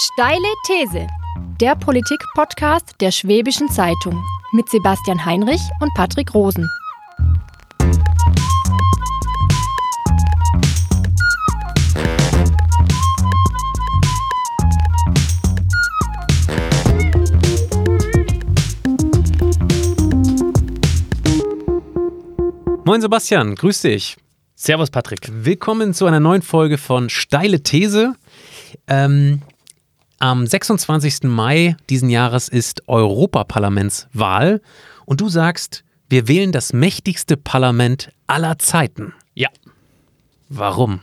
[0.00, 1.08] Steile These,
[1.60, 6.70] der Politik-Podcast der Schwäbischen Zeitung mit Sebastian Heinrich und Patrick Rosen.
[22.84, 24.16] Moin Sebastian, grüß dich.
[24.54, 25.28] Servus Patrick.
[25.32, 28.14] Willkommen zu einer neuen Folge von Steile These.
[28.86, 29.42] Ähm,
[30.18, 31.24] am 26.
[31.24, 34.60] Mai diesen Jahres ist Europaparlamentswahl
[35.06, 39.12] und du sagst, wir wählen das mächtigste Parlament aller Zeiten.
[39.34, 39.48] Ja.
[40.48, 41.00] Warum?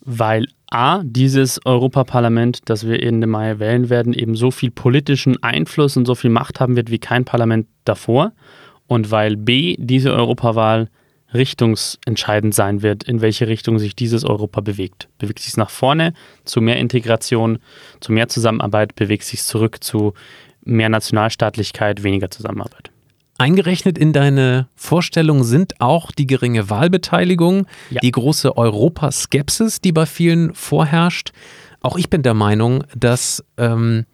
[0.00, 5.96] Weil A, dieses Europaparlament, das wir Ende Mai wählen werden, eben so viel politischen Einfluss
[5.96, 8.32] und so viel Macht haben wird wie kein Parlament davor.
[8.86, 10.88] Und weil B, diese Europawahl
[11.34, 15.08] richtungsentscheidend sein wird, in welche Richtung sich dieses Europa bewegt.
[15.18, 16.12] Bewegt sich es nach vorne
[16.44, 17.58] zu mehr Integration,
[18.00, 20.14] zu mehr Zusammenarbeit, bewegt sich es zurück zu
[20.64, 22.90] mehr Nationalstaatlichkeit, weniger Zusammenarbeit.
[23.38, 28.00] Eingerechnet in deine Vorstellung sind auch die geringe Wahlbeteiligung, Ja.
[28.00, 31.32] die große Europaskepsis, die bei vielen vorherrscht.
[31.80, 34.04] Auch ich bin der Meinung, dass ähm,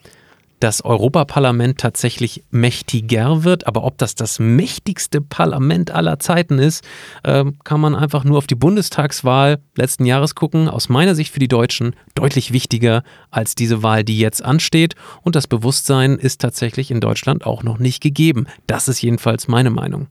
[0.60, 3.66] das Europaparlament tatsächlich mächtiger wird.
[3.66, 6.84] Aber ob das das mächtigste Parlament aller Zeiten ist,
[7.24, 10.68] ähm, kann man einfach nur auf die Bundestagswahl letzten Jahres gucken.
[10.68, 14.94] Aus meiner Sicht für die Deutschen deutlich wichtiger als diese Wahl, die jetzt ansteht.
[15.22, 18.46] Und das Bewusstsein ist tatsächlich in Deutschland auch noch nicht gegeben.
[18.66, 20.08] Das ist jedenfalls meine Meinung.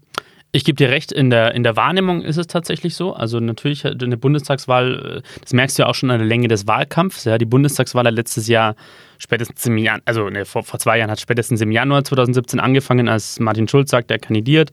[0.55, 3.13] Ich gebe dir recht, in der, in der Wahrnehmung ist es tatsächlich so.
[3.13, 6.47] Also natürlich hat eine Bundestagswahl, äh, das merkst du ja auch schon an der Länge
[6.47, 7.25] des Wahlkampfs.
[7.25, 8.77] Ja, die Bundestagswahl hat letztes Jahr
[9.17, 13.09] spätestens im Jahr, also ne, vor, vor zwei Jahren hat spätestens im Januar 2017 angefangen,
[13.09, 14.71] als Martin Schulz sagt, er kandidiert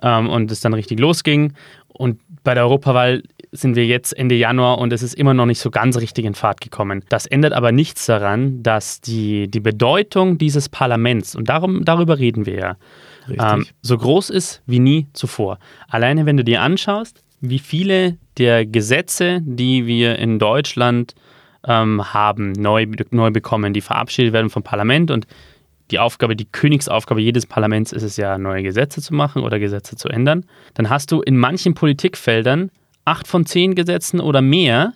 [0.00, 1.54] ähm, und es dann richtig losging.
[1.88, 5.58] Und bei der Europawahl sind wir jetzt Ende Januar und es ist immer noch nicht
[5.58, 7.02] so ganz richtig in Fahrt gekommen.
[7.08, 12.46] Das ändert aber nichts daran, dass die, die Bedeutung dieses Parlaments, und darum, darüber reden
[12.46, 12.76] wir ja,
[13.28, 15.58] ähm, so groß ist wie nie zuvor.
[15.88, 21.14] Alleine wenn du dir anschaust, wie viele der Gesetze, die wir in Deutschland
[21.66, 25.26] ähm, haben, neu, neu bekommen, die verabschiedet werden vom Parlament und
[25.90, 29.96] die Aufgabe, die Königsaufgabe jedes Parlaments ist es ja, neue Gesetze zu machen oder Gesetze
[29.96, 32.70] zu ändern, dann hast du in manchen Politikfeldern
[33.04, 34.94] acht von zehn Gesetzen oder mehr,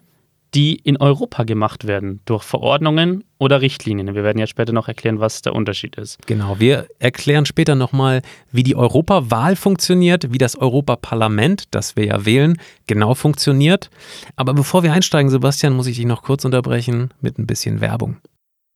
[0.54, 4.14] die in Europa gemacht werden, durch Verordnungen oder Richtlinien.
[4.14, 6.18] Wir werden ja später noch erklären, was der Unterschied ist.
[6.26, 12.24] Genau, wir erklären später nochmal, wie die Europawahl funktioniert, wie das Europaparlament, das wir ja
[12.24, 13.90] wählen, genau funktioniert.
[14.36, 18.16] Aber bevor wir einsteigen, Sebastian, muss ich dich noch kurz unterbrechen mit ein bisschen Werbung.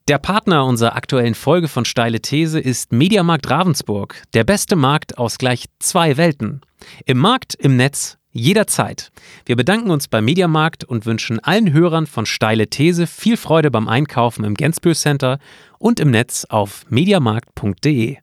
[0.06, 5.38] Der Partner unserer aktuellen Folge von Steile These ist Mediamarkt Ravensburg, der beste Markt aus
[5.38, 6.60] gleich zwei Welten.
[7.06, 9.10] Im Markt, im Netz, jederzeit.
[9.46, 13.88] Wir bedanken uns beim Mediamarkt und wünschen allen Hörern von Steile These viel Freude beim
[13.88, 15.38] Einkaufen im Gensbühl Center
[15.78, 18.18] und im Netz auf mediamarkt.de.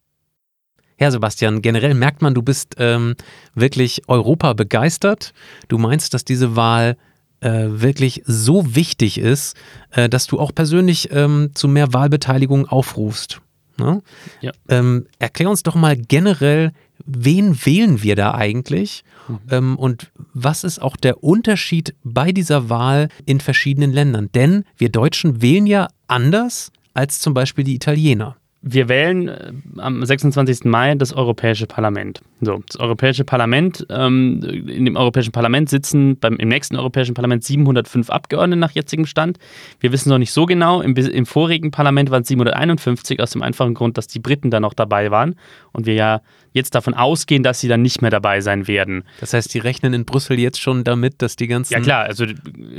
[0.99, 3.15] Ja, Sebastian, generell merkt man, du bist ähm,
[3.55, 5.33] wirklich Europa begeistert.
[5.67, 6.95] Du meinst, dass diese Wahl
[7.39, 9.55] äh, wirklich so wichtig ist,
[9.91, 13.41] äh, dass du auch persönlich ähm, zu mehr Wahlbeteiligung aufrufst.
[13.81, 14.01] Ne?
[14.41, 14.51] Ja.
[14.69, 16.71] Ähm, erklär uns doch mal generell,
[17.05, 19.03] wen wählen wir da eigentlich
[19.49, 24.29] ähm, und was ist auch der Unterschied bei dieser Wahl in verschiedenen Ländern?
[24.33, 28.37] Denn wir Deutschen wählen ja anders als zum Beispiel die Italiener.
[28.61, 30.65] Wir wählen äh, am 26.
[30.65, 32.21] Mai das Europäische Parlament.
[32.43, 37.43] So, das Europäische Parlament, ähm, in dem Europäischen Parlament sitzen beim, im nächsten Europäischen Parlament
[37.43, 39.37] 705 Abgeordnete nach jetzigem Stand.
[39.79, 40.81] Wir wissen noch nicht so genau.
[40.81, 44.59] Im, im vorigen Parlament waren es 751, aus dem einfachen Grund, dass die Briten da
[44.59, 45.35] noch dabei waren
[45.71, 46.21] und wir ja
[46.51, 49.03] jetzt davon ausgehen, dass sie dann nicht mehr dabei sein werden.
[49.19, 51.73] Das heißt, die rechnen in Brüssel jetzt schon damit, dass die ganzen.
[51.73, 52.25] Ja klar, also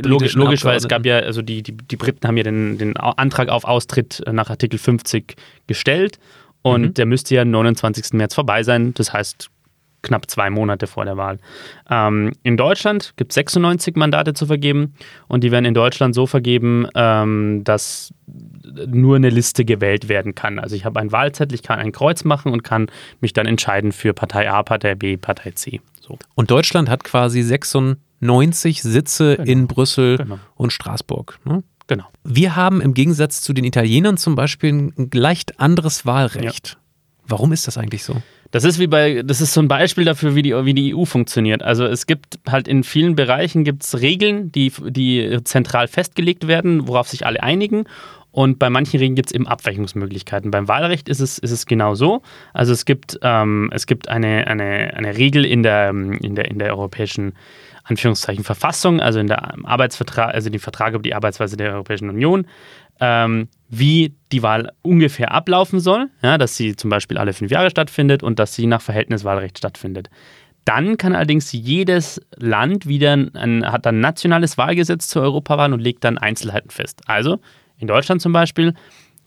[0.03, 2.97] logisch, logisch weil es gab ja, also die, die, die Briten haben ja den, den
[2.97, 5.37] Antrag auf Austritt nach Artikel 50
[5.69, 6.19] gestellt
[6.62, 6.94] und Mhm.
[6.94, 8.12] der müsste ja am 29.
[8.15, 9.50] März vorbei sein, das heißt
[10.02, 11.38] knapp zwei Monate vor der Wahl.
[11.90, 14.94] Ähm, in Deutschland gibt es 96 Mandate zu vergeben
[15.28, 18.12] und die werden in Deutschland so vergeben, ähm, dass
[18.87, 20.58] nur eine Liste gewählt werden kann.
[20.58, 22.87] Also ich habe einen Wahlzettel, ich kann ein Kreuz machen und kann
[23.20, 25.81] mich dann entscheiden für Partei A, Partei B, Partei C.
[26.00, 26.19] So.
[26.34, 27.43] Und Deutschland hat quasi
[28.20, 29.50] 96 Sitze Genau.
[29.50, 30.38] in Brüssel Genau.
[30.55, 31.38] und Straßburg.
[31.44, 31.62] Ne?
[31.87, 32.05] Genau.
[32.25, 36.78] Wir haben im Gegensatz zu den Italienern zum Beispiel ein leicht anderes Wahlrecht.
[37.26, 38.16] Warum ist das eigentlich so?
[38.52, 41.06] Das ist wie bei, das ist so ein Beispiel dafür, wie die, wie die EU
[41.06, 41.62] funktioniert.
[41.62, 47.08] Also es gibt halt in vielen Bereichen gibt's Regeln, die, die zentral festgelegt werden, worauf
[47.08, 47.87] sich alle einigen.
[48.31, 50.50] Und bei manchen Regeln gibt es eben Abweichungsmöglichkeiten.
[50.50, 52.20] Beim Wahlrecht ist es, ist es genau so.
[52.52, 56.58] Also es gibt, ähm, es gibt eine, eine, eine Regel in der, in der, in
[56.58, 57.32] der europäischen
[57.84, 62.46] Anführungszeichen Verfassung, also in der Arbeitsvertrag, also den Vertrag über die Arbeitsweise der Europäischen Union,
[63.00, 67.71] ähm, wie die Wahl ungefähr ablaufen soll, ja, dass sie zum Beispiel alle fünf Jahre
[67.71, 70.11] stattfindet und dass sie nach Verhältniswahlrecht stattfindet.
[70.65, 76.05] Dann kann allerdings jedes Land wieder ein, hat ein nationales Wahlgesetz zur Europawahl und legt
[76.05, 77.00] dann Einzelheiten fest.
[77.06, 77.41] Also
[77.79, 78.75] in Deutschland zum Beispiel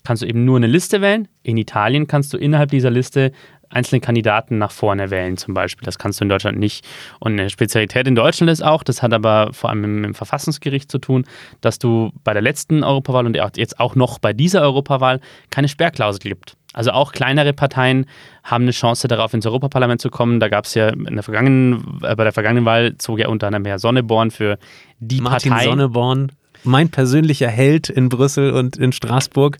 [0.02, 1.28] kannst du eben nur eine Liste wählen.
[1.42, 3.32] In Italien kannst du innerhalb dieser Liste
[3.70, 5.84] einzelne Kandidaten nach vorne wählen, zum Beispiel.
[5.84, 6.86] Das kannst du in Deutschland nicht.
[7.20, 10.90] Und eine Spezialität in Deutschland ist auch, das hat aber vor allem mit dem Verfassungsgericht
[10.90, 11.24] zu tun,
[11.60, 15.20] dass du bei der letzten Europawahl und jetzt auch noch bei dieser Europawahl
[15.50, 16.56] keine Sperrklausel gibt.
[16.76, 18.04] Also auch kleinere Parteien
[18.44, 20.40] haben eine Chance darauf, ins Europaparlament zu kommen.
[20.40, 23.46] Da gab es ja in der vergangenen, äh, bei der vergangenen Wahl zog ja unter
[23.46, 24.58] anderem Herr Sonneborn für
[25.00, 25.64] die Martin Partei.
[25.64, 26.32] Sonneborn,
[26.64, 29.56] mein persönlicher Held in Brüssel und in Straßburg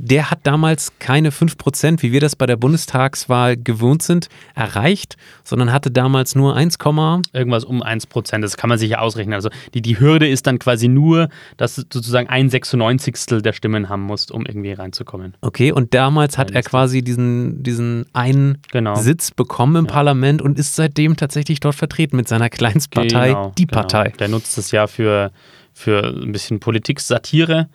[0.00, 5.72] der hat damals keine 5%, wie wir das bei der Bundestagswahl gewohnt sind, erreicht, sondern
[5.72, 6.78] hatte damals nur 1,
[7.32, 8.40] irgendwas um 1%.
[8.40, 9.34] Das kann man sich ja ausrechnen.
[9.34, 13.42] Also die, die Hürde ist dann quasi nur, dass du sozusagen ein 96.
[13.42, 15.34] der Stimmen haben musst, um irgendwie reinzukommen.
[15.40, 18.94] Okay, und damals hat er quasi diesen, diesen einen genau.
[18.94, 19.92] Sitz bekommen im ja.
[19.92, 23.80] Parlament und ist seitdem tatsächlich dort vertreten mit seiner Kleinstpartei, genau, die genau.
[23.80, 24.12] Partei.
[24.18, 25.32] Der nutzt das ja für,
[25.72, 27.68] für ein bisschen Politik-Satire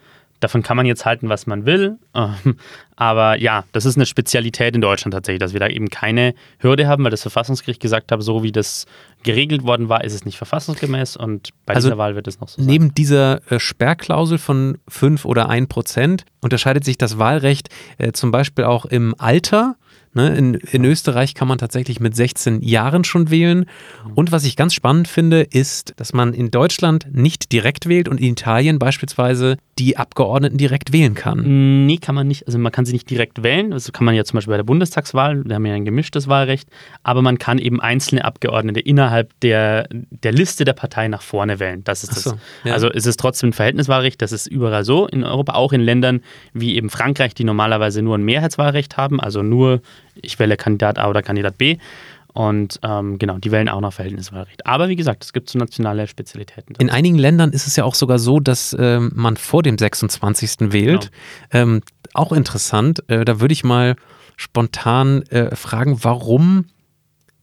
[0.43, 1.97] Davon kann man jetzt halten, was man will.
[2.13, 2.57] Ähm,
[2.95, 6.87] aber ja, das ist eine Spezialität in Deutschland tatsächlich, dass wir da eben keine Hürde
[6.87, 8.85] haben, weil das Verfassungsgericht gesagt hat, so wie das
[9.23, 12.49] geregelt worden war, ist es nicht verfassungsgemäß und bei also dieser Wahl wird es noch
[12.49, 12.65] so sein.
[12.65, 18.31] Neben dieser äh, Sperrklausel von 5 oder 1 Prozent unterscheidet sich das Wahlrecht äh, zum
[18.31, 19.75] Beispiel auch im Alter.
[20.13, 20.35] Ne?
[20.35, 23.65] In, in, Österreich kann man tatsächlich mit 16 Jahren schon wählen.
[24.13, 28.19] Und was ich ganz spannend finde, ist, dass man in Deutschland nicht direkt wählt und
[28.19, 31.87] in Italien beispielsweise die Abgeordneten direkt wählen kann.
[31.87, 32.45] Nee, kann man nicht.
[32.45, 33.71] Also man kann sie nicht direkt wählen.
[33.71, 35.43] Das kann man ja zum Beispiel bei der Bundestagswahl.
[35.45, 36.69] Wir haben ja ein gemischtes Wahlrecht.
[37.01, 41.83] Aber man kann eben einzelne Abgeordnete innerhalb der, der Liste der Partei nach vorne wählen.
[41.83, 42.23] Das ist das.
[42.23, 42.33] So,
[42.63, 42.73] ja.
[42.73, 44.21] Also ist es trotzdem ein Verhältniswahlrecht.
[44.21, 46.21] Das ist überall so in Europa, auch in Ländern
[46.53, 49.81] wie eben Frankreich, die normalerweise nur ein Mehrheitswahlrecht haben, also nur
[50.15, 51.77] ich wähle Kandidat A oder Kandidat B.
[52.33, 54.65] Und ähm, genau, die wählen auch noch Verhältniswahlrecht.
[54.65, 56.75] Aber wie gesagt, es gibt so nationale Spezialitäten.
[56.79, 60.71] In einigen Ländern ist es ja auch sogar so, dass ähm, man vor dem 26.
[60.73, 61.11] wählt.
[61.51, 61.63] Genau.
[61.63, 61.81] Ähm,
[62.13, 63.07] auch interessant.
[63.07, 63.95] Äh, da würde ich mal
[64.35, 66.65] spontan äh, fragen, warum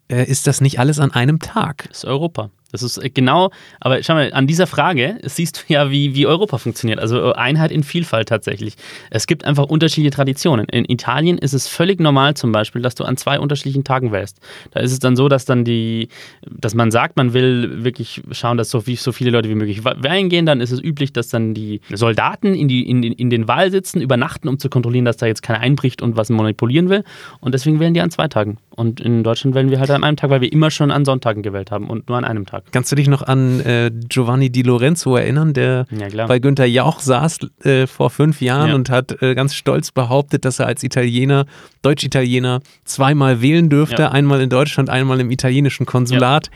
[0.08, 1.84] äh, ist das nicht alles an einem Tag?
[1.88, 2.50] Das ist Europa.
[2.72, 3.50] Das ist äh, genau,
[3.80, 6.98] aber schau mal, an dieser Frage siehst du ja, wie, wie Europa funktioniert.
[6.98, 8.76] Also äh, Einheit in Vielfalt tatsächlich.
[9.10, 10.66] Es gibt einfach unterschiedliche Traditionen.
[10.66, 14.38] In Italien ist es völlig normal zum Beispiel, dass du an zwei unterschiedlichen Tagen wählst.
[14.72, 16.08] Da ist es dann so, dass dann die,
[16.48, 19.84] dass man sagt, man will wirklich schauen, dass so, viel, so viele Leute wie möglich
[19.84, 20.46] wählen gehen.
[20.46, 24.48] Dann ist es üblich, dass dann die Soldaten in, die, in, in den Wahlsitzen übernachten,
[24.48, 27.04] um zu kontrollieren, dass da jetzt keiner einbricht und was manipulieren will.
[27.40, 28.58] Und deswegen wählen die an zwei Tagen.
[28.70, 31.42] Und in Deutschland wählen wir halt an einem Tag, weil wir immer schon an Sonntagen
[31.42, 32.59] gewählt haben und nur an einem Tag.
[32.62, 32.72] Tag.
[32.72, 37.00] Kannst du dich noch an äh, Giovanni Di Lorenzo erinnern, der ja, bei Günther Jauch
[37.00, 38.74] saß äh, vor fünf Jahren ja.
[38.74, 41.46] und hat äh, ganz stolz behauptet, dass er als Italiener,
[41.82, 44.10] Deutsch-Italiener, zweimal wählen dürfte, ja.
[44.10, 46.50] einmal in Deutschland, einmal im italienischen Konsulat.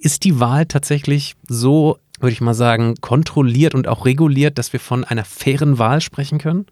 [0.00, 4.80] Ist die Wahl tatsächlich so, würde ich mal sagen, kontrolliert und auch reguliert, dass wir
[4.80, 6.66] von einer fairen Wahl sprechen können?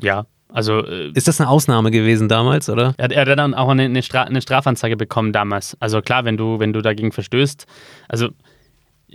[0.00, 2.94] Ja, also, äh, ist das eine Ausnahme gewesen damals, oder?
[2.96, 5.76] Er, er hat dann auch eine, eine, Stra eine Strafanzeige bekommen damals.
[5.80, 7.66] Also klar, wenn du, wenn du dagegen verstößt,
[8.08, 8.28] also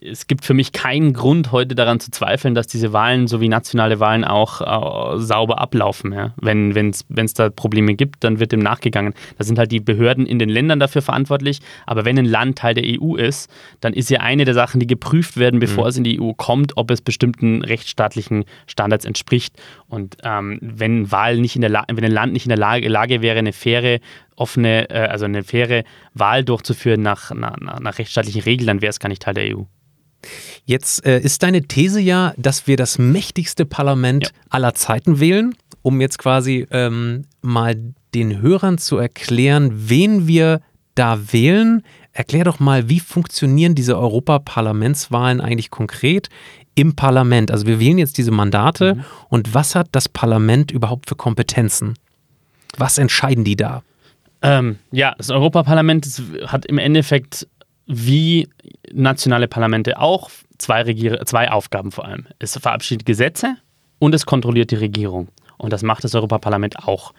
[0.01, 3.99] es gibt für mich keinen Grund, heute daran zu zweifeln, dass diese Wahlen sowie nationale
[3.99, 6.13] Wahlen auch äh, sauber ablaufen.
[6.13, 6.33] Ja?
[6.37, 9.13] Wenn es da Probleme gibt, dann wird dem nachgegangen.
[9.37, 11.59] Da sind halt die Behörden in den Ländern dafür verantwortlich.
[11.85, 13.49] Aber wenn ein Land Teil der EU ist,
[13.81, 15.89] dann ist ja eine der Sachen, die geprüft werden, bevor mhm.
[15.89, 19.56] es in die EU kommt, ob es bestimmten rechtsstaatlichen Standards entspricht.
[19.89, 23.21] Und ähm, wenn, Wahl nicht in der wenn ein Land nicht in der Lage, Lage
[23.21, 23.99] wäre, eine faire
[24.35, 28.99] offene, äh, also eine faire Wahl durchzuführen nach, nach, nach rechtsstaatlichen Regeln, dann wäre es
[28.99, 29.63] gar nicht Teil der EU.
[30.65, 34.31] Jetzt äh, ist deine These ja, dass wir das mächtigste Parlament ja.
[34.49, 37.75] aller Zeiten wählen, um jetzt quasi ähm, mal
[38.13, 40.61] den Hörern zu erklären, wen wir
[40.95, 41.83] da wählen.
[42.11, 46.29] Erklär doch mal, wie funktionieren diese Europaparlamentswahlen eigentlich konkret
[46.77, 47.51] im Parlament?
[47.51, 49.05] Also wir wählen jetzt diese Mandate mhm.
[49.29, 51.95] und was hat das Parlament überhaupt für Kompetenzen?
[52.77, 53.81] Was entscheiden die da?
[54.43, 57.47] Ähm, ja, das Europaparlament hat im Endeffekt
[57.87, 58.47] wie
[58.93, 60.29] nationale Parlamente auch
[60.59, 62.27] zwei, Regier zwei Aufgaben vor allem.
[62.37, 63.57] Es verabschiedet Gesetze
[63.97, 65.29] und es kontrolliert die Regierung.
[65.57, 67.13] Und das macht das Europaparlament auch.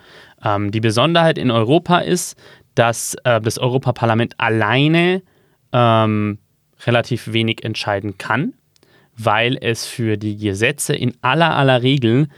[0.44, 2.38] Ähm, die Besonderheit in Europa ist,
[2.76, 5.22] dass äh, das Europaparlament alleine
[5.72, 6.38] ähm,
[6.86, 8.54] relativ wenig entscheiden kann,
[9.18, 12.28] weil es für die Gesetze in aller aller Regel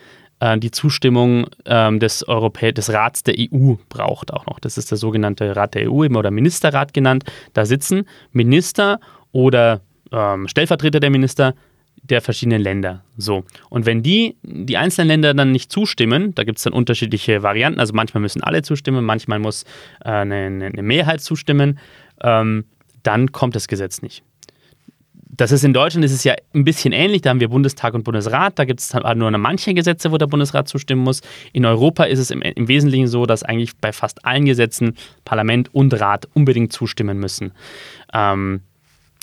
[0.40, 4.58] äh, die Zustimmung ähm, des, Europä des Rats der EU braucht auch noch.
[4.58, 7.25] Das ist der sogenannte Rat der EU oder Ministerrat genannt.
[7.52, 8.99] Da sitzen Minister
[9.32, 11.54] oder ähm, Stellvertreter der Minister
[12.02, 13.04] der verschiedenen Länder.
[13.18, 13.44] So.
[13.68, 17.78] Und wenn die, die einzelnen Länder dann nicht zustimmen, da gibt es dann unterschiedliche Varianten,
[17.78, 19.64] also manchmal müssen alle zustimmen, manchmal muss
[20.04, 21.78] äh, eine, eine, Mehrheit zustimmen,
[22.22, 22.64] ähm,
[23.02, 24.22] dann kommt das Gesetz nicht.
[25.40, 27.23] Das ist in Deutschland ist es ja ein bisschen ähnlich.
[27.23, 28.59] Da haben wir Bundestag und Bundesrat.
[28.59, 31.23] Da gibt es halt nur manche Gesetze, wo der Bundesrat zustimmen muss.
[31.54, 35.75] In Europa ist es im, im, Wesentlichen so, dass eigentlich bei fast allen Gesetzen Parlament
[35.75, 37.52] und Rat unbedingt zustimmen müssen.
[38.12, 38.61] Ähm,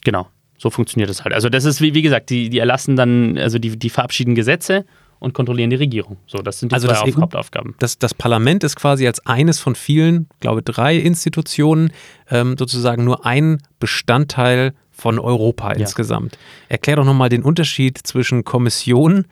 [0.04, 1.36] genau, so funktioniert es halt.
[1.36, 4.86] Also das ist wie, wie gesagt, die, die erlassen dann, also die, die verabschieden Gesetze
[5.20, 6.18] und kontrollieren die Regierung.
[6.26, 7.76] So, das sind die also zwei das Hauptaufgaben.
[7.78, 11.92] Das, das Parlament ist quasi als eines von vielen, glaube drei Institutionen
[12.32, 15.80] ähm, sozusagen nur ein Bestandteil von Europa ja.
[15.80, 16.38] insgesamt.
[16.70, 19.26] Erklär doch nochmal den Unterschied zwischen Kommission,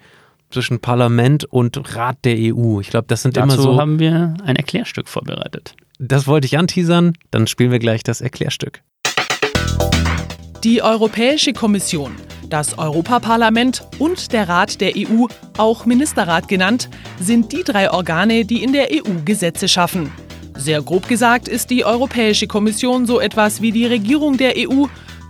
[0.52, 2.80] zwischen Parlament und Rat der EU.
[2.80, 3.80] Ich glaube, das sind Dazu immer so.
[3.80, 5.76] haben wir ein Erklärstück vorbereitet.
[6.00, 8.82] Das wollte ich anteasern, dann spielen wir gleich das Erklärstück.
[10.64, 12.12] Die Europäische Kommission,
[12.50, 15.26] das Europaparlament und der Rat der EU,
[15.58, 20.12] auch Ministerrat genannt, sind die drei Organe, die in der EU Gesetze schaffen.
[20.56, 24.86] Sehr grob gesagt ist die Europäische Kommission so etwas wie die Regierung der EU,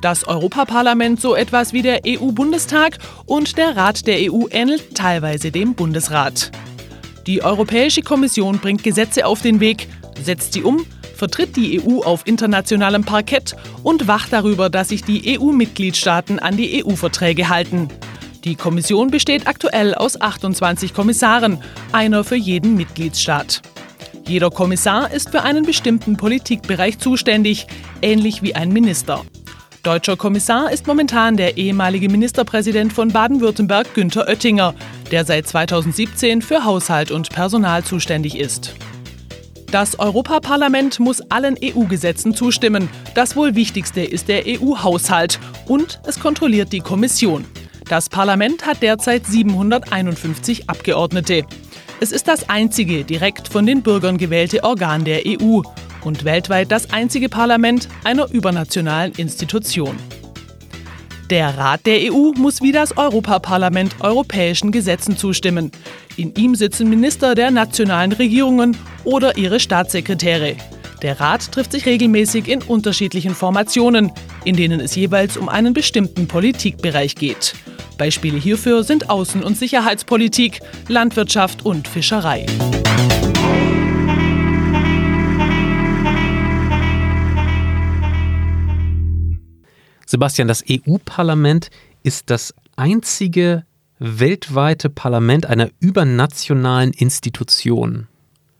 [0.05, 5.73] das Europaparlament so etwas wie der EU-Bundestag und der Rat der EU ähnelt teilweise dem
[5.73, 6.51] Bundesrat.
[7.25, 9.87] Die Europäische Kommission bringt Gesetze auf den Weg,
[10.21, 10.85] setzt sie um
[11.15, 16.85] vertritt die EU auf internationalem Parkett und wacht darüber, dass sich die EU-Mitgliedstaaten an die
[16.85, 17.87] EU-Verträge halten.
[18.43, 23.61] Die Kommission besteht aktuell aus 28 Kommissaren, einer für jeden Mitgliedstaat.
[24.27, 27.65] Jeder Kommissar ist für einen bestimmten Politikbereich zuständig,
[28.01, 29.23] ähnlich wie ein Minister.
[29.85, 34.73] Deutscher Kommissar ist momentan der ehemalige Ministerpräsident von Baden-Württemberg Günther Oettinger,
[35.11, 38.73] der seit 2017 für Haushalt und Personal zuständig ist.
[39.69, 42.89] Das Europaparlament muss allen EU-Gesetzen zustimmen.
[43.13, 47.45] Das wohl wichtigste ist der EU-Haushalt und es kontrolliert die Kommission.
[47.87, 51.45] Das Parlament hat derzeit 751 Abgeordnete.
[51.99, 55.61] Es ist das einzige direkt von den Bürgern gewählte Organ der EU
[56.05, 59.97] und weltweit das einzige Parlament einer übernationalen Institution.
[61.29, 65.71] Der Rat der EU muss wie das Europaparlament europäischen Gesetzen zustimmen.
[66.17, 70.55] In ihm sitzen Minister der nationalen Regierungen oder ihre Staatssekretäre.
[71.01, 74.11] Der Rat trifft sich regelmäßig in unterschiedlichen Formationen,
[74.43, 77.55] in denen es jeweils um einen bestimmten Politikbereich geht.
[77.97, 82.45] Beispiele hierfür sind Außen- und Sicherheitspolitik, Landwirtschaft und Fischerei.
[90.05, 91.69] Sebastian, das EU-Parlament
[92.03, 93.65] ist das einzige
[93.99, 98.07] weltweite Parlament einer übernationalen Institution.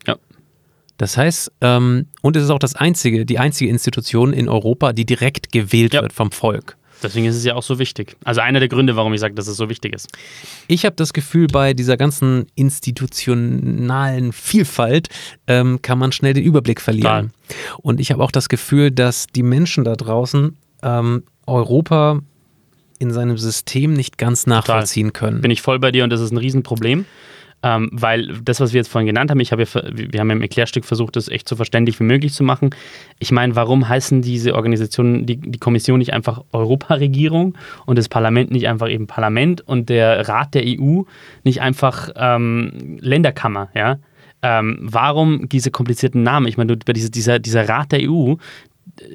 [0.08, 0.16] Ja.
[0.98, 5.06] Das heißt, ähm, und es ist auch das einzige, die einzige Institution in Europa, die
[5.06, 6.02] direkt gewählt ja.
[6.02, 6.78] wird vom Volk.
[7.04, 8.16] Deswegen ist es ja auch so wichtig.
[8.24, 10.08] Also einer der Gründe, warum ich sage, dass es so wichtig ist.
[10.68, 15.10] Ich habe das Gefühl, bei dieser ganzen institutionalen Vielfalt
[15.48, 17.32] ähm, kann man schnell den Überblick verlieren.
[17.48, 17.78] Klar.
[17.82, 22.22] Und ich habe auch das Gefühl, dass die Menschen da draußen ähm, Europa
[23.00, 25.30] in seinem System nicht ganz nachvollziehen Total.
[25.30, 25.42] können.
[25.42, 27.06] Bin ich voll bei dir und das ist ein Riesenproblem.
[27.64, 30.42] Ähm, weil das, was wir jetzt vorhin genannt haben, ich habe ja, wir haben im
[30.42, 32.70] Erklärstück versucht, das echt so verständlich wie möglich zu machen.
[33.18, 38.52] Ich meine, warum heißen diese Organisationen, die, die Kommission nicht einfach Europaregierung und das Parlament
[38.52, 41.04] nicht einfach eben Parlament und der Rat der EU
[41.44, 43.98] nicht einfach ähm, Länderkammer, ja?
[44.44, 46.46] Ähm, warum diese komplizierten Namen?
[46.46, 48.36] Ich meine, diese, dieser, dieser Rat der EU,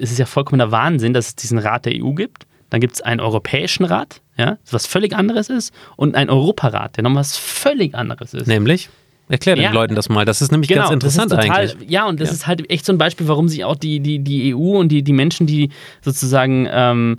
[0.00, 2.46] es ist ja vollkommener Wahnsinn, dass es diesen Rat der EU gibt.
[2.70, 7.04] Dann gibt es einen Europäischen Rat, ja, was völlig anderes ist, und einen Europarat, der
[7.04, 8.46] nochmal was völlig anderes ist.
[8.46, 8.88] Nämlich?
[9.28, 10.24] Erklär den ja, Leuten das mal.
[10.24, 11.88] Das ist nämlich genau, ganz interessant total, eigentlich.
[11.88, 12.34] Ja, und das ja.
[12.34, 15.02] ist halt echt so ein Beispiel, warum sich auch die, die, die EU und die,
[15.02, 17.18] die Menschen, die sozusagen ähm,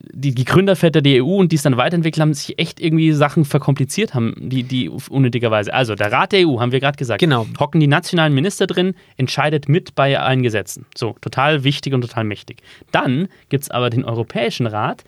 [0.00, 3.44] die, die Gründerväter der EU und die es dann weiterentwickelt haben, sich echt irgendwie Sachen
[3.44, 5.72] verkompliziert haben, die, die unnötigerweise.
[5.72, 7.20] Also der Rat der EU, haben wir gerade gesagt.
[7.20, 7.46] Genau.
[7.58, 10.86] Hocken die nationalen Minister drin, entscheidet mit bei allen Gesetzen.
[10.96, 12.62] So, total wichtig und total mächtig.
[12.90, 15.04] Dann gibt es aber den Europäischen Rat,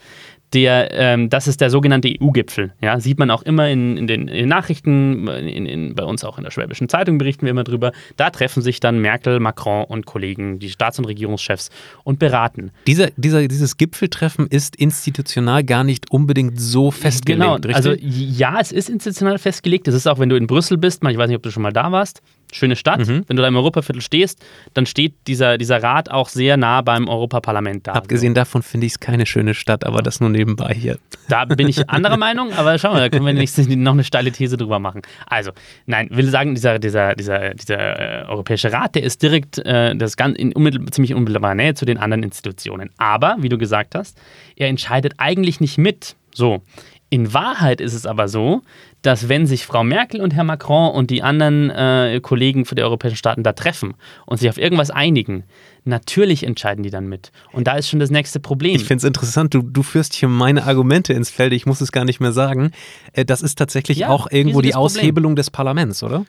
[0.53, 2.73] der, ähm, das ist der sogenannte EU-Gipfel.
[2.81, 6.39] Ja, sieht man auch immer in, in, den, in den, Nachrichten, in, bei uns auch
[6.39, 7.93] in der Schwäbischen Zeitung berichten wir immer drüber.
[8.17, 11.71] Da treffen sich dann Merkel, Macron und Kollegen, die Staats- und Regierungschefs
[12.05, 12.71] und beraten.
[12.87, 17.43] Dieser, dieser, dieses Gipfeltreffen ist institutional gar nicht unbedingt so festgelegt.
[17.43, 17.77] Genau, richtig?
[17.77, 19.89] also ja, es ist institutional festgelegt.
[19.89, 21.73] Das ist auch, wenn du in Brüssel bist, ich weiß nicht, ob du schon mal
[21.73, 22.23] da warst,
[22.53, 23.01] schöne Stadt.
[23.01, 23.25] Mhm.
[23.27, 27.09] Wenn du da im Europaviertel stehst, dann steht dieser, dieser Rat auch sehr nah beim
[27.09, 27.93] Europaparlament da.
[27.93, 30.99] Abgesehen davon finde ich es keine schöne Stadt, aber das nun nebenbei hier.
[31.29, 34.31] Da bin ich anderer Meinung, aber schauen wir, da können wir nächstes noch eine steile
[34.31, 35.03] These drüber machen.
[35.27, 35.51] Also,
[35.87, 40.17] nein, will sagen, dieser, dieser, dieser, dieser äh, Europäische Rat, der ist direkt äh, das
[40.17, 42.91] ganz in unmittel, ziemlich unmittelbarer Nähe zu den anderen Institutionen.
[42.99, 44.19] Aber, wie du gesagt hast,
[44.57, 46.17] er entscheidet eigentlich nicht mit.
[46.33, 46.63] So.
[47.09, 48.63] In Wahrheit ist es aber so,
[49.03, 52.83] dass wenn sich Frau Merkel und Herr Macron und die anderen äh, Kollegen für die
[52.83, 53.95] europäischen Staaten da treffen
[54.27, 55.45] und sich auf irgendwas einigen,
[55.85, 57.31] natürlich entscheiden die dann mit.
[57.53, 58.75] Und da ist schon das nächste Problem.
[58.75, 61.93] Ich finde es interessant, du, du führst hier meine Argumente ins Feld, ich muss es
[61.93, 62.73] gar nicht mehr sagen.
[63.13, 66.25] Äh, das ist tatsächlich ja, auch irgendwo die Aushebelung des Parlaments, oder?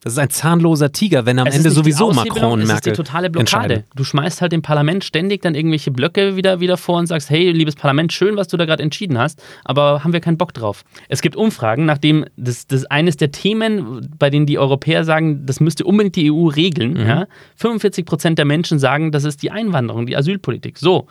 [0.00, 2.66] Das ist ein zahnloser Tiger, wenn am es Ende sowieso Macron und Merkel.
[2.68, 3.84] Das ist die totale Blockade.
[3.96, 7.50] Du schmeißt halt dem Parlament ständig dann irgendwelche Blöcke wieder, wieder vor und sagst, hey,
[7.50, 10.84] liebes Parlament, schön, was du da gerade entschieden hast, aber haben wir keinen Bock drauf.
[11.08, 15.58] Es gibt Umfragen, nachdem das, das eines der Themen, bei denen die Europäer sagen, das
[15.58, 16.92] müsste unbedingt die EU regeln.
[16.92, 17.06] Mhm.
[17.06, 17.26] Ja?
[17.56, 20.78] 45 Prozent der Menschen sagen, das ist die Einwanderung, die Asylpolitik.
[20.78, 21.08] So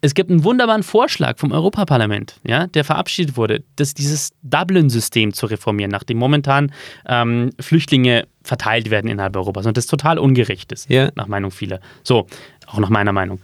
[0.00, 5.46] es gibt einen wunderbaren Vorschlag vom Europaparlament, ja, der verabschiedet wurde, dass dieses Dublin-System zu
[5.46, 6.72] reformieren, nachdem momentan
[7.06, 11.12] ähm, Flüchtlinge verteilt werden innerhalb Europas und das total ungerecht ist, yeah.
[11.14, 11.80] nach Meinung vieler.
[12.02, 12.26] So,
[12.66, 13.40] auch nach meiner Meinung.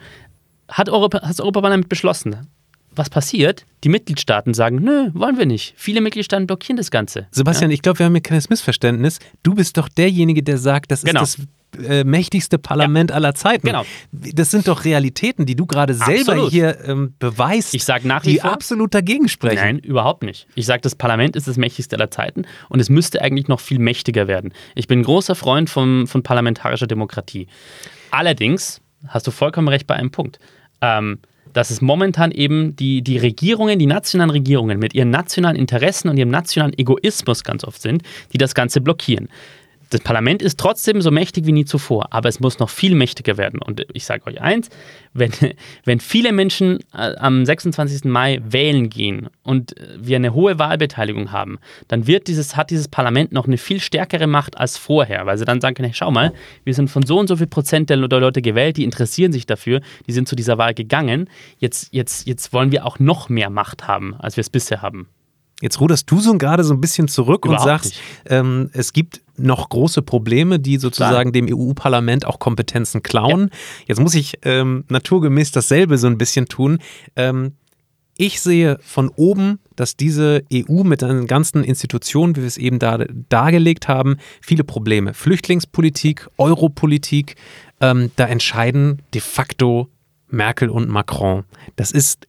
[0.69, 2.49] Hat, Europa, das Europaparlament beschlossen,
[2.97, 3.67] was passiert?
[3.85, 5.75] Die Mitgliedstaaten sagen, nö, wollen wir nicht.
[5.77, 7.27] Viele Mitgliedstaaten blockieren das Ganze.
[7.31, 7.75] Sebastian, ja?
[7.75, 9.19] ich glaube, wir haben hier keines Missverständnis.
[9.43, 11.23] Du bist doch derjenige, der sagt, das genau.
[11.23, 11.47] ist das
[11.85, 13.17] äh, mächtigste Parlament ja.
[13.17, 13.67] aller Zeiten.
[13.67, 13.85] Genau.
[14.13, 18.35] Das sind doch Realitäten, die du gerade selber hier ähm, beweist, ich sag nach wie
[18.35, 19.57] die vor, absolut dagegen sprechen.
[19.57, 20.47] Nein, überhaupt nicht.
[20.55, 23.79] Ich sage, das Parlament ist das mächtigste aller Zeiten und es müsste eigentlich noch viel
[23.79, 24.53] mächtiger werden.
[24.75, 27.47] Ich bin ein großer Freund von, von parlamentarischer Demokratie.
[28.11, 30.39] Allerdings hast du vollkommen recht bei einem Punkt.
[30.81, 31.19] Ähm,
[31.53, 36.19] dass es momentan eben die, die Regierungen, die nationalen Regierungen mit ihren nationalen Interessen und
[36.19, 38.03] ihrem nationalen Egoismus ganz oft sind,
[38.35, 39.29] die das Ganze blockieren
[39.91, 43.37] das Parlament ist trotzdem so mächtig wie nie zuvor, aber es muss noch viel mächtiger
[43.37, 43.61] werden.
[43.61, 44.69] Und ich sage euch eins,
[45.13, 45.31] wenn,
[45.85, 48.05] wenn viele Menschen äh, am 26.
[48.05, 53.33] Mai wählen gehen und wir eine hohe Wahlbeteiligung haben, dann wird dieses, hat dieses Parlament
[53.33, 56.33] noch eine viel stärkere Macht als vorher, weil sie dann sagen können, hey, schau mal,
[56.65, 59.81] wir sind von so und so viel Prozent der Leute gewählt, die interessieren sich dafür,
[60.07, 61.29] die sind zu dieser Wahl gegangen.
[61.59, 65.09] Jetzt, jetzt, jetzt wollen wir auch noch mehr Macht haben, als wir es bisher haben.
[65.63, 67.95] Jetzt ruderst du so gerade so ein bisschen zurück Überhaupt und sagst,
[68.27, 71.47] ähm, es gibt noch große Probleme, die sozusagen Klar.
[71.47, 73.49] dem EU-Parlament auch Kompetenzen klauen.
[73.51, 73.57] Ja.
[73.89, 76.79] Jetzt muss ich ähm, naturgemäß dasselbe so ein bisschen tun.
[77.17, 77.53] Ähm,
[78.19, 82.79] ich sehe von oben, dass diese EU mit den ganzen Institutionen, wie wir es eben
[82.79, 85.13] da, dargelegt haben, viele Probleme.
[85.13, 87.37] Flüchtlingspolitik, Europolitik,
[87.81, 89.89] ähm, da entscheiden de facto
[90.29, 91.45] Merkel und Macron.
[91.77, 92.27] Das ist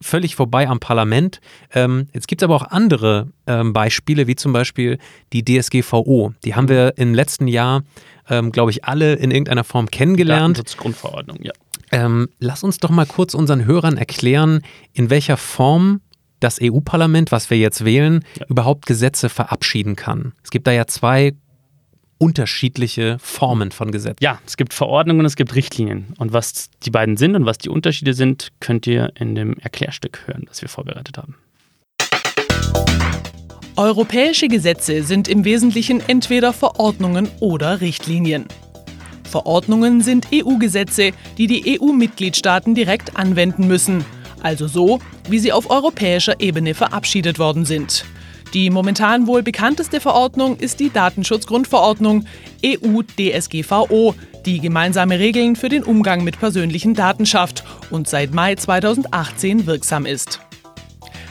[0.00, 1.40] völlig vorbei am Parlament.
[1.74, 4.98] Ähm, jetzt gibt es aber auch andere ähm, Beispiele, wie zum Beispiel
[5.32, 6.32] die DSGVO.
[6.44, 7.82] Die haben wir im letzten Jahr,
[8.28, 10.58] ähm, glaube ich, alle in irgendeiner Form kennengelernt.
[10.58, 11.52] Datenschutzgrundverordnung, ja.
[11.90, 16.00] Ähm, lass uns doch mal kurz unseren Hörern erklären, in welcher Form
[16.40, 18.46] das EU-Parlament, was wir jetzt wählen, ja.
[18.48, 20.32] überhaupt Gesetze verabschieden kann.
[20.44, 21.34] Es gibt da ja zwei
[22.18, 24.22] unterschiedliche Formen von Gesetzen.
[24.22, 26.14] Ja, es gibt Verordnungen und es gibt Richtlinien.
[26.18, 30.26] Und was die beiden sind und was die Unterschiede sind, könnt ihr in dem Erklärstück
[30.26, 31.36] hören, das wir vorbereitet haben.
[33.76, 38.46] Europäische Gesetze sind im Wesentlichen entweder Verordnungen oder Richtlinien.
[39.22, 44.04] Verordnungen sind EU-Gesetze, die die EU-Mitgliedstaaten direkt anwenden müssen,
[44.40, 48.04] also so, wie sie auf europäischer Ebene verabschiedet worden sind.
[48.54, 52.24] Die momentan wohl bekannteste Verordnung ist die Datenschutzgrundverordnung
[52.64, 54.14] EU-DSGVO,
[54.46, 60.06] die gemeinsame Regeln für den Umgang mit persönlichen Daten schafft und seit Mai 2018 wirksam
[60.06, 60.40] ist.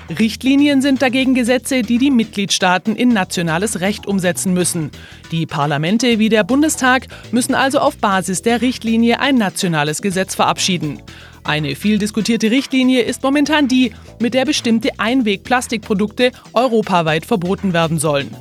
[0.09, 4.91] Richtlinien sind dagegen Gesetze, die die Mitgliedstaaten in nationales Recht umsetzen müssen.
[5.31, 11.01] Die Parlamente wie der Bundestag müssen also auf Basis der Richtlinie ein nationales Gesetz verabschieden.
[11.47, 18.35] Eine viel diskutierte Richtlinie ist momentan die, mit der bestimmte Einwegplastikprodukte europaweit verboten werden sollen.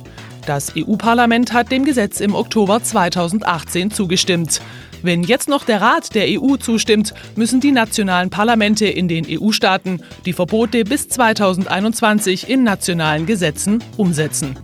[0.45, 4.59] Das EU-Parlament hat dem Gesetz im Oktober 2018 zugestimmt.
[5.03, 10.01] Wenn jetzt noch der Rat der EU zustimmt, müssen die nationalen Parlamente in den EU-Staaten
[10.25, 14.57] die Verbote bis 2021 in nationalen Gesetzen umsetzen.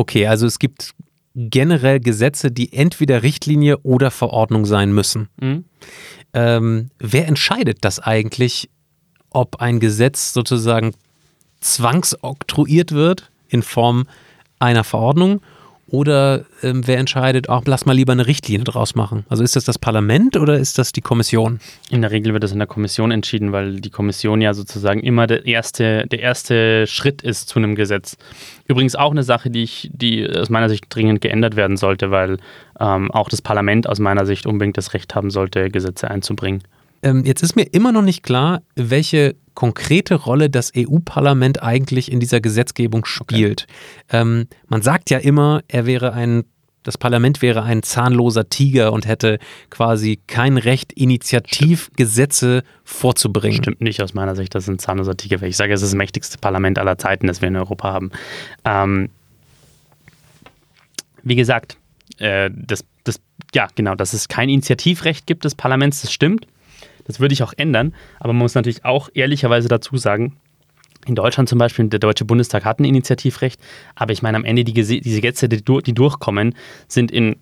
[0.00, 0.94] Okay, also es gibt
[1.34, 5.28] generell Gesetze, die entweder Richtlinie oder Verordnung sein müssen.
[5.38, 5.66] Mhm.
[6.32, 8.70] Ähm, wer entscheidet das eigentlich,
[9.28, 10.94] ob ein Gesetz sozusagen
[11.60, 14.06] zwangsoktroyiert wird in Form
[14.58, 15.42] einer Verordnung
[15.90, 19.24] Oder ähm, wer entscheidet, ach, lass mal lieber eine Richtlinie draus machen?
[19.28, 21.58] Also ist das das Parlament oder ist das die Kommission?
[21.90, 25.26] In der Regel wird das in der Kommission entschieden, weil die Kommission ja sozusagen immer
[25.26, 28.16] der erste, der erste Schritt ist zu einem Gesetz.
[28.68, 32.38] Übrigens auch eine Sache, die, ich, die aus meiner Sicht dringend geändert werden sollte, weil
[32.78, 36.62] ähm, auch das Parlament aus meiner Sicht unbedingt das Recht haben sollte, Gesetze einzubringen.
[37.02, 42.20] Ähm, jetzt ist mir immer noch nicht klar, welche konkrete Rolle das EU-Parlament eigentlich in
[42.20, 43.66] dieser Gesetzgebung spielt.
[44.08, 44.20] Okay.
[44.20, 46.44] Ähm, man sagt ja immer, er wäre ein
[46.82, 53.62] das Parlament wäre ein zahnloser Tiger und hätte quasi kein Recht, Initiativgesetze vorzubringen.
[53.62, 55.48] Stimmt nicht aus meiner Sicht, dass es ein zahnloser Tiger wäre.
[55.50, 58.10] Ich sage, es ist das mächtigste Parlament aller Zeiten, das wir in Europa haben.
[58.64, 59.10] Ähm,
[61.22, 61.76] wie gesagt,
[62.18, 63.20] äh, das, das,
[63.54, 66.46] ja, genau, dass es kein Initiativrecht gibt des Parlaments, das stimmt.
[67.10, 70.36] Das würde ich auch ändern, aber man muss natürlich auch ehrlicherweise dazu sagen,
[71.06, 73.60] in Deutschland zum Beispiel, der Deutsche Bundestag hat ein Initiativrecht,
[73.96, 76.54] aber ich meine, am Ende die, Gesetze, die, die durchkommen,
[76.86, 77.40] sind in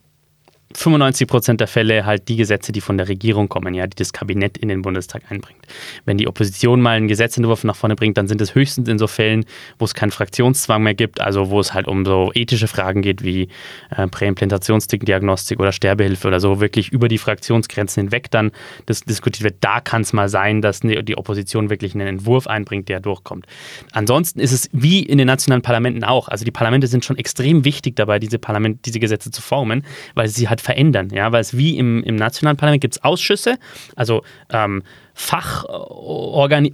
[0.74, 4.12] 95 Prozent der Fälle halt die Gesetze, die von der Regierung kommen, ja, die das
[4.12, 5.60] Kabinett in den Bundestag einbringt.
[6.04, 9.06] Wenn die Opposition mal einen Gesetzentwurf nach vorne bringt, dann sind es höchstens in so
[9.06, 9.46] Fällen,
[9.78, 13.22] wo es keinen Fraktionszwang mehr gibt, also wo es halt um so ethische Fragen geht
[13.22, 13.48] wie
[13.96, 18.50] äh, Präimplantationsdiagnostik oder Sterbehilfe oder so, wirklich über die Fraktionsgrenzen hinweg dann
[18.84, 19.56] das diskutiert wird.
[19.60, 23.46] Da kann es mal sein, dass die Opposition wirklich einen Entwurf einbringt, der durchkommt.
[23.92, 26.28] Ansonsten ist es wie in den nationalen Parlamenten auch.
[26.28, 30.28] Also die Parlamente sind schon extrem wichtig dabei, diese, Parlament, diese Gesetze zu formen, weil
[30.28, 31.10] sie halt halt verändern.
[31.12, 31.32] Ja?
[31.32, 33.58] Weil es wie im, im nationalen Parlament gibt es Ausschüsse,
[33.96, 34.82] also ähm,
[35.14, 36.70] Fachorgane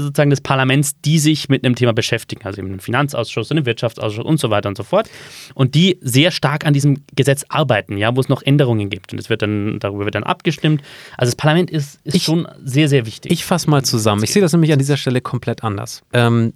[0.00, 4.24] sozusagen des Parlaments, die sich mit einem Thema beschäftigen, also eben einen Finanzausschuss, einen Wirtschaftsausschuss
[4.24, 5.10] und so weiter und so fort.
[5.54, 9.12] Und die sehr stark an diesem Gesetz arbeiten, ja, wo es noch Änderungen gibt.
[9.12, 10.80] Und es wird dann, darüber wird dann abgestimmt.
[11.18, 13.30] Also das Parlament ist, ist ich, schon sehr, sehr wichtig.
[13.30, 14.24] Ich fasse mal zusammen.
[14.24, 16.02] Ich sehe das nämlich an dieser Stelle komplett anders.
[16.14, 16.54] Ähm,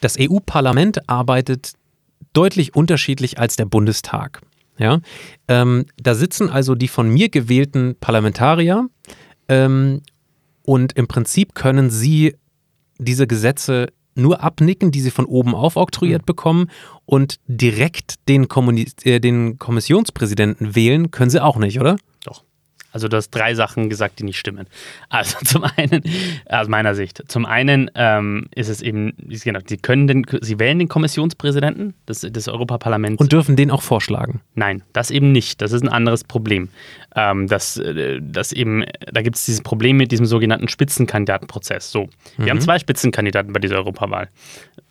[0.00, 1.72] das EU-Parlament arbeitet
[2.32, 4.40] deutlich unterschiedlich als der Bundestag.
[4.80, 5.00] Ja?
[5.46, 8.88] Ähm, da sitzen also die von mir gewählten Parlamentarier
[9.48, 10.00] ähm,
[10.64, 12.34] und im Prinzip können sie
[12.98, 16.26] diese Gesetze nur abnicken, die sie von oben aufoktroyiert mhm.
[16.26, 16.70] bekommen
[17.04, 18.48] und direkt den,
[19.04, 21.96] äh, den Kommissionspräsidenten wählen können sie auch nicht, oder?
[22.92, 24.66] Also du hast drei Sachen gesagt, die nicht stimmen.
[25.08, 26.02] Also zum einen,
[26.48, 30.78] aus meiner Sicht, zum einen ähm, ist es eben, genau, sie können den, sie wählen
[30.78, 33.20] den Kommissionspräsidenten des, des Europaparlaments.
[33.20, 34.40] Und dürfen den auch vorschlagen?
[34.54, 35.62] Nein, das eben nicht.
[35.62, 36.68] Das ist ein anderes Problem.
[37.14, 41.90] Ähm, das, äh, das eben, da gibt es dieses Problem mit diesem sogenannten Spitzenkandidatenprozess.
[41.90, 42.50] So, wir mhm.
[42.50, 44.28] haben zwei Spitzenkandidaten bei dieser Europawahl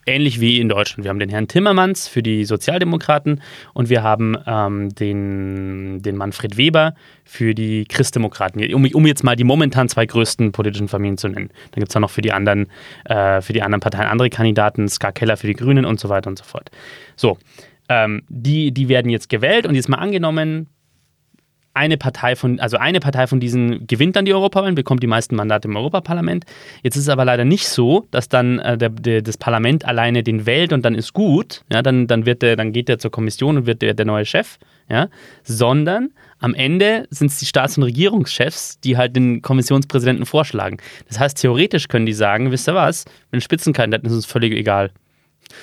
[0.09, 1.03] ähnlich wie in Deutschland.
[1.03, 3.41] Wir haben den Herrn Timmermans für die Sozialdemokraten
[3.73, 6.95] und wir haben ähm, den, den Manfred Weber
[7.29, 11.49] für die Christdemokraten, um, um, jetzt mal die momentan zwei größten politischen Familien zu nennen.
[11.71, 12.65] Dann gibt es auch noch für die anderen,
[13.05, 16.27] äh, für die anderen Parteien andere Kandidaten, Ska Keller für die Grünen und so weiter
[16.27, 16.71] und so fort.
[17.15, 17.37] So,
[17.87, 20.69] ähm, die, die werden jetzt gewählt und jetzt mal angenommen,
[21.75, 25.35] eine Partei von, also eine Partei von diesen gewinnt dann die Europawahlen, bekommt die meisten
[25.35, 26.45] Mandate im Europaparlament.
[26.81, 30.23] Jetzt ist es aber leider nicht so, dass dann äh, der, der, das Parlament alleine
[30.23, 33.11] den wählt und dann ist gut, ja, dann, dann, wird der, dann geht der zur
[33.11, 34.57] Kommission und wird der, der neue Chef,
[34.89, 35.09] ja,
[35.43, 36.09] sondern
[36.39, 40.77] am Ende sind es die Staats- und Regierungschefs, die halt den Kommissionspräsidenten vorschlagen.
[41.07, 44.91] Das heißt, theoretisch können die sagen, wisst ihr was, mit Spitzenkandidaten ist uns völlig egal.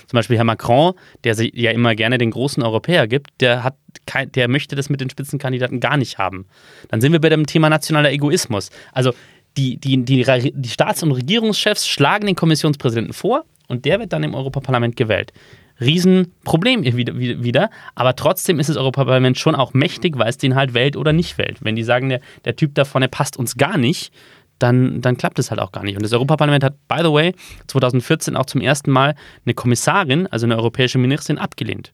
[0.06, 3.76] Zum Beispiel Herr Macron, der sich ja immer gerne den großen Europäer gibt, der, hat
[4.06, 6.46] kein, der möchte das mit den Spitzenkandidaten gar nicht haben.
[6.88, 8.70] Dann sind wir bei dem Thema nationaler Egoismus.
[8.92, 9.12] Also
[9.56, 14.22] die, die, die, die Staats- und Regierungschefs schlagen den Kommissionspräsidenten vor und der wird dann
[14.22, 15.32] im Europaparlament gewählt.
[15.80, 20.96] Riesenproblem wieder, aber trotzdem ist das Europaparlament schon auch mächtig, weil es den halt wählt
[20.96, 21.58] oder nicht wählt.
[21.60, 24.12] Wenn die sagen, der, der Typ da vorne passt uns gar nicht,
[24.58, 25.96] dann, dann klappt es halt auch gar nicht.
[25.96, 27.34] Und das Europaparlament hat, by the way,
[27.66, 31.92] 2014 auch zum ersten Mal eine Kommissarin, also eine europäische Ministerin, abgelehnt.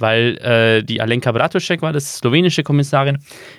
[0.00, 3.18] Weil äh, die Alenka Bratušek war das slowenische Kommissarin,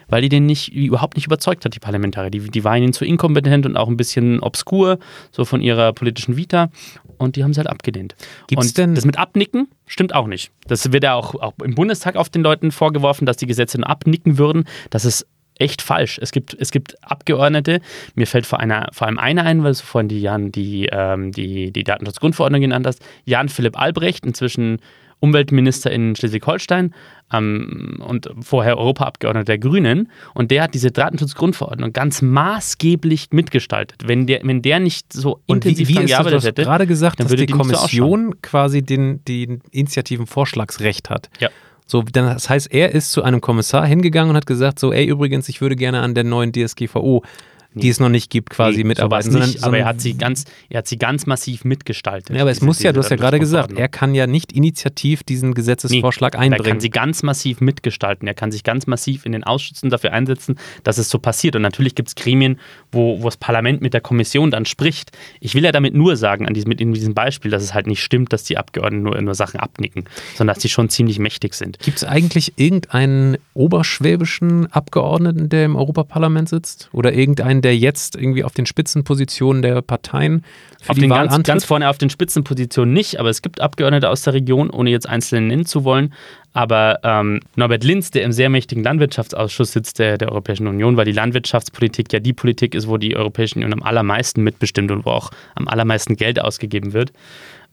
[0.10, 2.32] weil die den nicht, überhaupt nicht überzeugt hat, die Parlamentarier.
[2.32, 5.00] Die, die waren ihnen zu inkompetent und auch ein bisschen obskur,
[5.32, 6.70] so von ihrer politischen Vita.
[7.18, 8.16] Und die haben sie halt abgelehnt.
[8.48, 10.52] Gibt's und denn das mit Abnicken stimmt auch nicht.
[10.68, 13.90] Das wird ja auch, auch im Bundestag auf den Leuten vorgeworfen, dass die Gesetze nur
[13.90, 14.66] abnicken würden.
[14.90, 15.28] Das ist
[15.62, 16.20] echt falsch.
[16.22, 17.82] Es gibt, es gibt Abgeordnete,
[18.16, 21.32] mir fällt vor, einer, vor allem einer ein, weil du vorhin die, Jan, die, ähm,
[21.32, 24.80] die, die Datenschutzgrundverordnung genannt hast, Jan Philipp Albrecht, inzwischen
[25.22, 26.94] Umweltminister in Schleswig-Holstein
[27.32, 30.10] ähm, und vorher Europaabgeordneter der Grünen.
[30.34, 34.04] Und der hat diese Datenschutzgrundverordnung ganz maßgeblich mitgestaltet.
[34.06, 37.20] Wenn der, wenn der nicht so und intensiv wie, wie gearbeitet das, hätte, gerade gesagt,
[37.20, 41.30] dann würde dass die, die Kommission so quasi den, den Initiativenvorschlagsrecht hat.
[41.40, 41.50] Ja.
[41.86, 45.50] So, das heißt, er ist zu einem Kommissar hingegangen und hat gesagt, so, ey, übrigens,
[45.50, 47.24] ich würde gerne an der neuen DSGVO
[47.74, 49.32] die es noch nicht gibt, quasi Nee, mitarbeiten.
[49.32, 52.36] sowas nicht, sondern- aber er sondern- hat sie ganz, er hat sie ganz massiv mitgestaltet.
[52.36, 53.78] Ja, aber es muss ja, du hast ja gerade gesagt, Datenschutzverordnung.
[53.82, 56.80] er kann ja nicht initiativ diesen Gesetzesvorschlag Er kann einbringen.
[56.80, 58.28] sie ganz massiv mitgestalten.
[58.28, 61.56] Er kann sich ganz massiv in den Ausschüssen dafür einsetzen, dass es so passiert.
[61.56, 62.60] Und natürlich gibt es Gremien,
[62.92, 65.12] wo, wo das Parlament mit der Kommission dann spricht.
[65.40, 67.88] Ich will ja damit nur sagen, an diesem, mit in diesem Beispiel, dass es halt
[67.88, 70.06] nicht stimmt, dass die Abgeordneten nur, nur Sachen abnicken,
[70.36, 71.80] sondern dass die schon ziemlich mächtig sind.
[71.80, 76.90] Gibt es eigentlich irgendeinen oberschwäbischen Abgeordneten, der im Europaparlament sitzt?
[76.94, 80.44] Oder irgendeinen, der jetzt irgendwie auf den Spitzenpositionen der Parteien
[80.82, 81.48] für Auf die den Wahl ganz, antritt?
[81.48, 85.08] ganz vorne auf den Spitzenpositionen nicht, aber es gibt Abgeordnete aus der Region, ohne jetzt
[85.08, 86.14] einzelne nennen zu wollen.
[86.54, 91.06] Aber ähm, Norbert Linz, der im sehr mächtigen Landwirtschaftsausschuss sitzt der, der Europäischen Union, weil
[91.06, 95.12] die Landwirtschaftspolitik ja die Politik ist, wo die Europäische Union am allermeisten mitbestimmt und wo
[95.12, 97.14] auch am allermeisten Geld ausgegeben wird.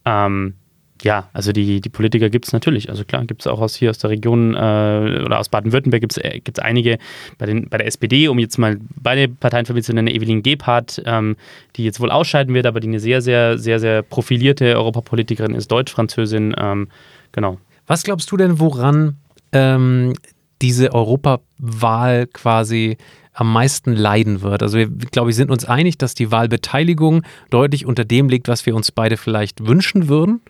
[0.05, 0.55] Ähm,
[1.03, 2.91] ja, also die, die Politiker gibt es natürlich.
[2.91, 6.19] Also klar, gibt es auch aus hier aus der Region äh, oder aus Baden-Württemberg gibt
[6.19, 6.99] es einige
[7.39, 11.37] bei, den, bei der SPD, um jetzt mal beide Parteien zu nennen, Evelyn Gebhardt, ähm,
[11.77, 15.71] die jetzt wohl ausscheiden wird, aber die eine sehr, sehr, sehr, sehr profilierte Europapolitikerin ist,
[15.71, 16.55] Deutsch-Französin.
[16.59, 16.89] Ähm,
[17.33, 17.59] genau.
[17.87, 19.17] Was glaubst du denn, woran
[19.53, 20.15] ähm,
[20.61, 22.99] diese Europawahl quasi
[23.33, 24.63] am meisten leiden wird?
[24.63, 28.67] Also wir, glaube ich, sind uns einig, dass die Wahlbeteiligung deutlich unter dem liegt, was
[28.67, 30.41] wir uns beide vielleicht wünschen würden.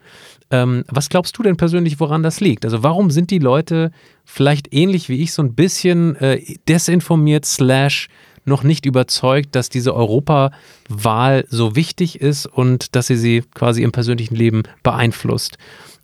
[0.51, 2.65] Ähm, was glaubst du denn persönlich, woran das liegt?
[2.65, 3.91] Also warum sind die Leute
[4.25, 8.09] vielleicht ähnlich wie ich so ein bisschen äh, desinformiert slash
[8.45, 13.93] noch nicht überzeugt, dass diese Europawahl so wichtig ist und dass sie sie quasi im
[13.93, 15.59] persönlichen Leben beeinflusst?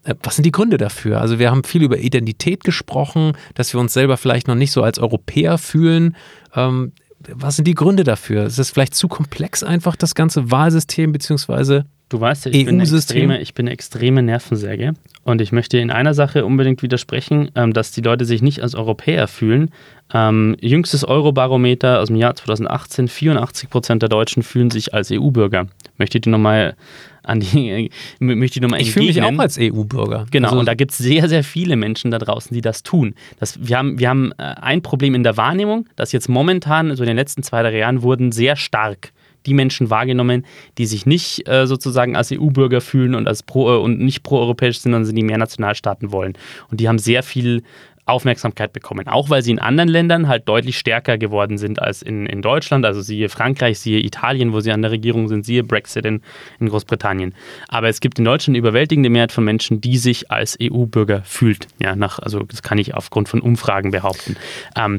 [0.04, 1.20] Äh, Was sind die Gründe dafür?
[1.20, 4.82] Also wir haben viel über Identität gesprochen, dass wir uns selber vielleicht noch nicht so
[4.82, 6.16] als Europäer fühlen.
[6.54, 6.92] Ähm,
[7.32, 8.44] was sind die Gründe dafür?
[8.44, 12.80] Ist es vielleicht zu komplex einfach, das ganze Wahlsystem beziehungsweise Du weißt ja, ich bin,
[12.80, 13.16] EU-System?
[13.16, 17.72] extreme, ich bin eine extreme Nervensäge und ich möchte in einer Sache unbedingt widersprechen, ähm,
[17.72, 19.70] dass die Leute sich nicht als Europäer fühlen.
[20.12, 25.66] Ähm, jüngstes Eurobarometer aus dem Jahr 2018, 84 Prozent der Deutschen fühlen sich als EU-Bürger.
[25.96, 26.76] Möchte ich die nochmal
[27.24, 30.26] an die, möchte ich nochmal ich fühle mich auch als EU-Bürger.
[30.30, 33.14] Genau, Also, und da gibt es sehr, sehr viele Menschen da draußen, die das tun.
[33.40, 37.02] Das, wir haben, wir haben äh, ein Problem in der Wahrnehmung, das jetzt momentan, so
[37.02, 39.12] in den letzten zwei, drei Jahren, wurden sehr stark
[39.46, 40.44] die Menschen wahrgenommen,
[40.78, 44.78] die sich nicht äh, sozusagen als EU-Bürger fühlen und, als pro, äh, und nicht pro-europäisch
[44.78, 46.34] sind, sondern die mehr Nationalstaaten wollen.
[46.70, 47.62] Und die haben sehr viel
[48.06, 52.26] Aufmerksamkeit bekommen, auch weil sie in anderen Ländern halt deutlich stärker geworden sind als in,
[52.26, 52.84] in Deutschland.
[52.84, 56.20] Also siehe Frankreich, siehe Italien, wo sie an der Regierung sind, siehe Brexit in,
[56.60, 57.34] in Großbritannien.
[57.68, 61.66] Aber es gibt in Deutschland eine überwältigende Mehrheit von Menschen, die sich als EU-Bürger fühlt.
[61.78, 64.36] Ja, nach, also das kann ich aufgrund von Umfragen behaupten.
[64.76, 64.98] Ähm,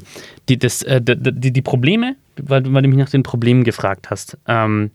[0.49, 4.37] die, das, äh, die, die, Probleme, weil, weil du mich nach den Problemen gefragt hast.
[4.47, 4.91] Ähm,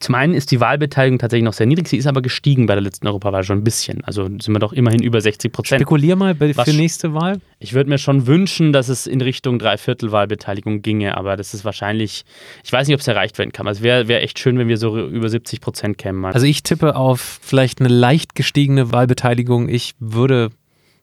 [0.00, 2.82] zum einen ist die Wahlbeteiligung tatsächlich noch sehr niedrig, sie ist aber gestiegen bei der
[2.82, 4.02] letzten Europawahl schon ein bisschen.
[4.04, 5.80] Also sind wir doch immerhin über 60 Prozent.
[5.80, 7.40] Spekulier mal bei, Was- für nächste Wahl.
[7.58, 12.24] Ich würde mir schon wünschen, dass es in Richtung Dreiviertelwahlbeteiligung ginge, aber das ist wahrscheinlich,
[12.64, 13.66] ich weiß nicht, ob es erreicht werden kann.
[13.66, 16.24] Also wäre wär echt schön, wenn wir so über 70 Prozent kämen.
[16.24, 19.68] Also ich tippe auf vielleicht eine leicht gestiegene Wahlbeteiligung.
[19.68, 20.50] Ich würde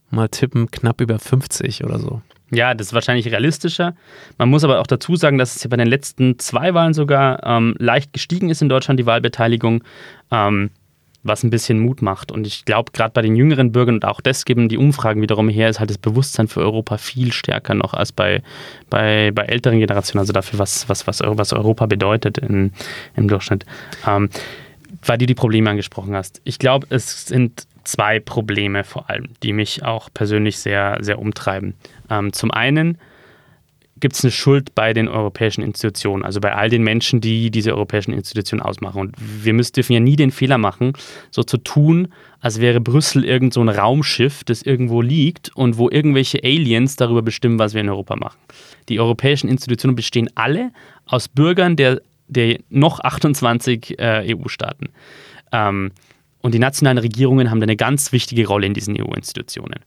[0.09, 2.21] mal tippen knapp über 50 oder so.
[2.51, 3.95] Ja, das ist wahrscheinlich realistischer.
[4.37, 7.43] Man muss aber auch dazu sagen, dass es ja bei den letzten zwei Wahlen sogar
[7.43, 9.83] ähm, leicht gestiegen ist in Deutschland, die Wahlbeteiligung,
[10.31, 10.69] ähm,
[11.23, 12.31] was ein bisschen Mut macht.
[12.31, 15.49] Und ich glaube, gerade bei den jüngeren Bürgern und auch das geben die Umfragen wiederum
[15.49, 18.43] her, ist halt das Bewusstsein für Europa viel stärker noch als bei,
[18.91, 22.73] bei, bei älteren Generationen, also dafür, was, was, was, was Europa bedeutet in,
[23.15, 23.65] im Durchschnitt.
[24.05, 24.29] Ähm,
[25.03, 26.41] weil du die Probleme angesprochen hast.
[26.43, 31.75] Ich glaube, es sind zwei Probleme vor allem, die mich auch persönlich sehr, sehr umtreiben.
[32.09, 32.97] Ähm, zum einen
[33.99, 37.73] gibt es eine Schuld bei den europäischen Institutionen, also bei all den Menschen, die diese
[37.73, 38.99] europäischen Institutionen ausmachen.
[38.99, 40.93] Und wir müssen, dürfen ja nie den Fehler machen,
[41.31, 42.09] so zu tun,
[42.41, 47.21] als wäre Brüssel irgend so ein Raumschiff, das irgendwo liegt und wo irgendwelche Aliens darüber
[47.21, 48.37] bestimmen, was wir in Europa machen.
[48.89, 50.71] Die europäischen Institutionen bestehen alle
[51.05, 54.89] aus Bürgern der, der noch 28 äh, EU-Staaten.
[55.53, 55.91] Ähm,
[56.45, 59.79] und die nationalen Regierungen haben da eine ganz wichtige Rolle in diesen EU-Institutionen.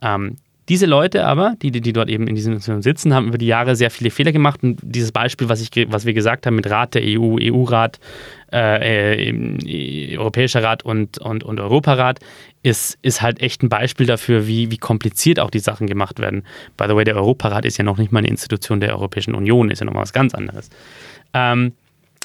[0.00, 0.36] Ähm,
[0.68, 3.74] diese Leute aber, die, die, dort eben in diesen Institutionen sitzen, haben über die Jahre
[3.74, 4.62] sehr viele Fehler gemacht.
[4.62, 7.98] Und dieses Beispiel, was, ich, was wir gesagt haben mit Rat der EU, EU-Rat,
[8.52, 12.20] äh, äh, Europäischer Rat und, und, und Europarat,
[12.62, 16.44] ist, ist halt echt ein Beispiel dafür, wie, wie kompliziert auch die Sachen gemacht werden.
[16.76, 19.68] By the way, der Europarat ist ja noch nicht mal eine Institution der Europäischen Union,
[19.68, 20.70] ist ja noch mal was ganz anderes.
[21.32, 21.72] Ähm,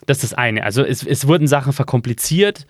[0.06, 0.63] das ist das eine.
[0.63, 2.67] Also es, es wurden Sachen verkompliziert.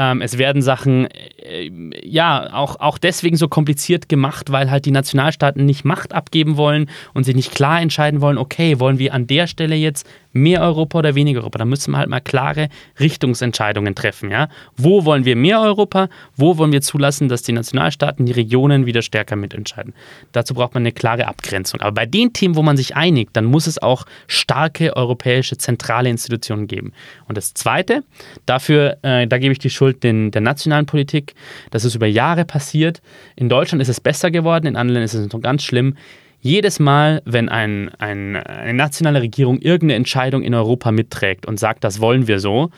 [0.00, 1.70] Ähm, es werden Sachen, äh,
[2.02, 6.88] ja, auch, auch deswegen so kompliziert gemacht, weil halt die Nationalstaaten nicht Macht abgeben wollen
[7.12, 11.00] und sich nicht klar entscheiden wollen, okay, wollen wir an der Stelle jetzt mehr Europa
[11.00, 11.58] oder weniger Europa?
[11.58, 14.48] Da müssen wir halt mal klare Richtungsentscheidungen treffen, ja.
[14.74, 16.08] Wo wollen wir mehr Europa?
[16.34, 19.92] Wo wollen wir zulassen, dass die Nationalstaaten, die Regionen wieder stärker mitentscheiden?
[20.32, 21.80] Dazu braucht man eine klare Abgrenzung.
[21.82, 26.08] Aber bei den Themen, wo man sich einigt, dann muss es auch starke europäische zentrale
[26.08, 26.92] Institutionen geben.
[27.28, 28.02] Und das Zweite,
[28.46, 31.34] dafür, äh, da gebe ich die Schuld den, der nationalen Politik.
[31.70, 33.02] Das ist über Jahre passiert.
[33.36, 35.96] In Deutschland ist es besser geworden, in anderen ist es noch ganz schlimm.
[36.42, 41.84] Jedes Mal, wenn ein, ein, eine nationale Regierung irgendeine Entscheidung in Europa mitträgt und sagt,
[41.84, 42.70] das wollen wir so,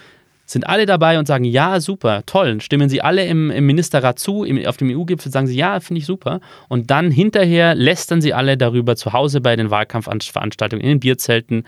[0.52, 2.60] sind alle dabei und sagen, ja, super, toll.
[2.60, 6.00] Stimmen sie alle im, im Ministerrat zu, im, auf dem EU-Gipfel sagen sie, ja, finde
[6.00, 6.40] ich super.
[6.68, 11.64] Und dann hinterher lästern sie alle darüber zu Hause bei den Wahlkampfveranstaltungen, in den Bierzelten,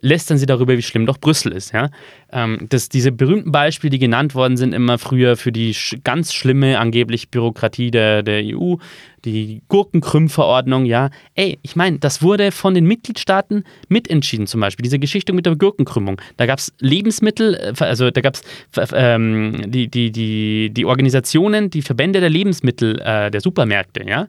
[0.00, 1.72] lästern sie darüber, wie schlimm doch Brüssel ist.
[1.72, 1.90] Ja?
[2.32, 6.32] Ähm, das, diese berühmten Beispiele, die genannt worden sind, immer früher für die sch ganz
[6.32, 8.76] schlimme angeblich Bürokratie der, der EU,
[9.24, 11.10] die Gurkenkrümmverordnung, ja.
[11.34, 15.56] Ey, ich meine, das wurde von den Mitgliedstaaten mitentschieden, zum Beispiel, diese Geschichte mit der
[15.56, 16.20] Gurkenkrümmung.
[16.36, 18.42] Da gab es Lebensmittel, äh, also da gab es
[18.92, 24.28] ähm, die, die, die, die Organisationen, die Verbände der Lebensmittel, äh, der Supermärkte, ja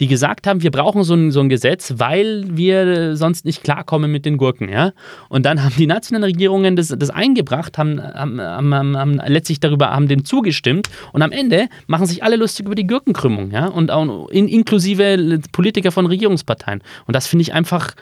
[0.00, 4.10] die gesagt haben, wir brauchen so ein, so ein Gesetz, weil wir sonst nicht klarkommen
[4.10, 4.68] mit den Gurken.
[4.68, 4.92] Ja?
[5.28, 9.90] Und dann haben die nationalen Regierungen das, das eingebracht, haben, haben, haben, haben letztlich darüber
[9.90, 13.50] haben dem zugestimmt und am Ende machen sich alle lustig über die Gurkenkrümmung.
[13.50, 13.66] Ja?
[13.66, 16.82] Und auch in, inklusive Politiker von Regierungsparteien.
[17.06, 17.94] Und das finde ich einfach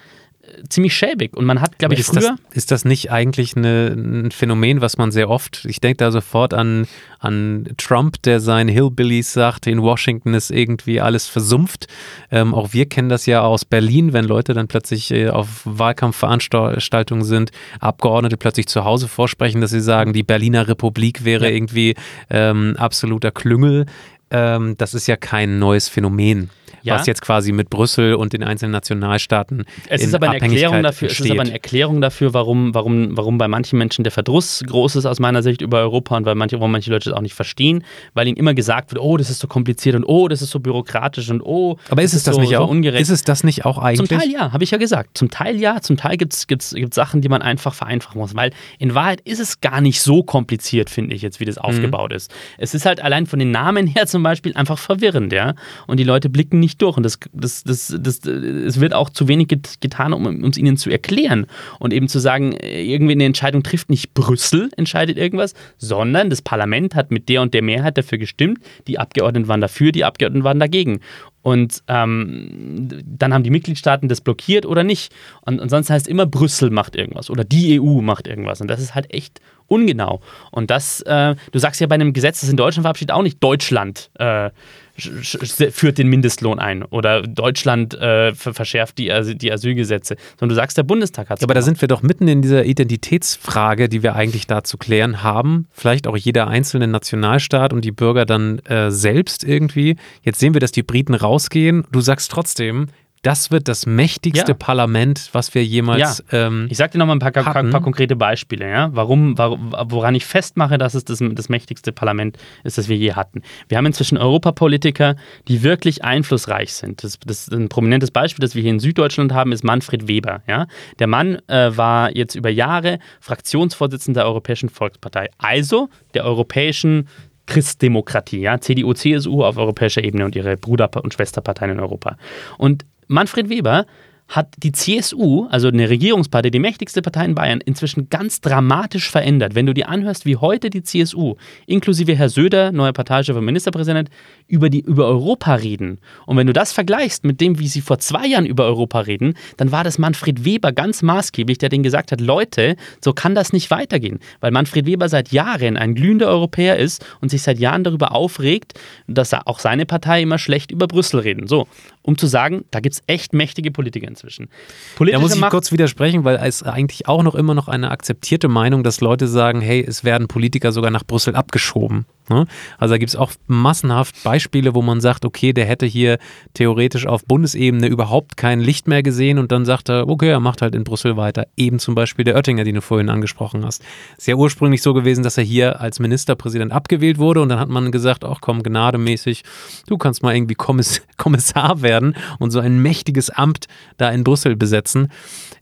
[0.68, 1.36] ziemlich schäbig.
[1.36, 2.36] Und man hat, glaube ich, ist früher.
[2.48, 6.10] Das, ist das nicht eigentlich eine, ein Phänomen, was man sehr oft, ich denke da
[6.10, 6.86] sofort an,
[7.18, 11.86] an Trump, der seinen Hillbillies sagt, in Washington ist irgendwie alles versumpft.
[12.30, 17.24] Ähm, auch wir kennen das ja aus Berlin, wenn Leute dann plötzlich äh, auf Wahlkampfveranstaltungen
[17.24, 21.54] sind, Abgeordnete plötzlich zu Hause vorsprechen, dass sie sagen, die Berliner Republik wäre ja.
[21.54, 21.94] irgendwie
[22.30, 23.86] ähm, absoluter Klüngel.
[24.30, 26.50] Ähm, das ist ja kein neues Phänomen
[26.84, 26.94] ja.
[26.94, 31.08] was jetzt quasi mit Brüssel und den einzelnen Nationalstaaten es ist aber eine Erklärung dafür,
[31.10, 34.96] Es ist aber eine Erklärung dafür, warum, warum, warum bei manchen Menschen der Verdruss groß
[34.96, 37.34] ist aus meiner Sicht über Europa und weil manche, warum manche Leute das auch nicht
[37.34, 40.50] verstehen, weil ihnen immer gesagt wird, oh, das ist so kompliziert und oh, das ist
[40.50, 42.66] so bürokratisch und oh, aber ist es das so, nicht auch?
[42.66, 43.02] So ungerecht.
[43.02, 44.08] Ist es das nicht auch eigentlich?
[44.08, 45.16] Zum Teil ja, habe ich ja gesagt.
[45.16, 48.34] Zum Teil ja, zum Teil gibt es gibt's, gibt's Sachen, die man einfach vereinfachen muss,
[48.34, 51.62] weil in Wahrheit ist es gar nicht so kompliziert, finde ich jetzt, wie das mhm.
[51.62, 52.32] aufgebaut ist.
[52.58, 55.54] Es ist halt allein von den Namen her zum Beispiel einfach verwirrend, ja,
[55.86, 59.28] und die Leute blicken nicht durch und das, das das, das, es wird auch zu
[59.28, 59.48] wenig
[59.80, 61.46] getan, um es ihnen zu erklären.
[61.78, 66.94] Und eben zu sagen, irgendwie eine Entscheidung trifft nicht Brüssel, entscheidet irgendwas, sondern das Parlament
[66.94, 70.60] hat mit der und der Mehrheit dafür gestimmt, die Abgeordneten waren dafür, die Abgeordneten waren
[70.60, 71.00] dagegen.
[71.42, 75.12] Und ähm, dann haben die Mitgliedstaaten das blockiert oder nicht.
[75.42, 78.62] Und, und sonst heißt immer, Brüssel macht irgendwas oder die EU macht irgendwas.
[78.62, 80.22] Und das ist halt echt ungenau.
[80.50, 83.42] Und das, äh, du sagst ja bei einem Gesetz, das in Deutschland verabschiedet, auch nicht
[83.42, 84.10] Deutschland.
[84.14, 84.50] Äh,
[84.96, 90.84] führt den Mindestlohn ein oder Deutschland äh, verschärft die, die Asylgesetze, sondern du sagst, der
[90.84, 91.42] Bundestag hat es.
[91.42, 94.78] Ja, aber da sind wir doch mitten in dieser Identitätsfrage, die wir eigentlich da zu
[94.78, 95.66] klären haben.
[95.72, 99.96] Vielleicht auch jeder einzelne Nationalstaat und die Bürger dann äh, selbst irgendwie.
[100.22, 101.84] Jetzt sehen wir, dass die Briten rausgehen.
[101.90, 102.88] Du sagst trotzdem,
[103.24, 104.54] das wird das mächtigste ja.
[104.56, 106.22] Parlament, was wir jemals.
[106.30, 106.46] Ja.
[106.46, 108.90] Ähm, ich sage dir nochmal ein paar, paar, paar, konkrete Beispiele, ja?
[108.92, 113.42] warum, woran ich festmache, dass es das, das mächtigste Parlament ist, das wir je hatten.
[113.68, 115.16] Wir haben inzwischen Europapolitiker,
[115.48, 117.02] die wirklich einflussreich sind.
[117.02, 120.42] Das, das ein prominentes Beispiel, das wir hier in Süddeutschland haben, ist Manfred Weber.
[120.46, 120.66] Ja?
[120.98, 127.08] Der Mann äh, war jetzt über Jahre Fraktionsvorsitzender der Europäischen Volkspartei, also der europäischen
[127.46, 132.16] Christdemokratie, ja, CDU, CSU auf europäischer Ebene und ihre Bruder- und Schwesterparteien in Europa.
[132.56, 133.86] Und Manfred Weber
[134.28, 139.54] hat die CSU, also eine Regierungspartei, die mächtigste Partei in Bayern, inzwischen ganz dramatisch verändert.
[139.54, 144.08] Wenn du dir anhörst, wie heute die CSU, inklusive Herr Söder, neuer Parteichef und Ministerpräsident,
[144.46, 145.98] über, die, über Europa reden.
[146.26, 149.34] Und wenn du das vergleichst mit dem, wie sie vor zwei Jahren über Europa reden,
[149.56, 153.52] dann war das Manfred Weber ganz maßgeblich, der denen gesagt hat, Leute, so kann das
[153.52, 154.20] nicht weitergehen.
[154.40, 158.74] Weil Manfred Weber seit Jahren ein glühender Europäer ist und sich seit Jahren darüber aufregt,
[159.06, 161.46] dass auch seine Partei immer schlecht über Brüssel reden.
[161.46, 161.66] So,
[162.02, 164.48] um zu sagen, da gibt es echt mächtige Politiker inzwischen.
[164.96, 167.90] Politische da muss ich Macht kurz widersprechen, weil es eigentlich auch noch immer noch eine
[167.90, 172.06] akzeptierte Meinung, dass Leute sagen, hey, es werden Politiker sogar nach Brüssel abgeschoben.
[172.30, 172.46] Ne?
[172.78, 176.18] Also da gibt es auch massenhaft Beispiele, wo man sagt, okay, der hätte hier
[176.54, 180.62] theoretisch auf Bundesebene überhaupt kein Licht mehr gesehen und dann sagt er, okay, er macht
[180.62, 181.46] halt in Brüssel weiter.
[181.56, 183.82] Eben zum Beispiel der Oettinger, den du vorhin angesprochen hast.
[184.16, 187.92] Sehr ursprünglich so gewesen, dass er hier als Ministerpräsident abgewählt wurde und dann hat man
[187.92, 189.42] gesagt, ach komm, gnademäßig,
[189.86, 193.66] du kannst mal irgendwie Kommiss Kommissar werden und so ein mächtiges Amt
[193.98, 195.08] da in Brüssel besetzen.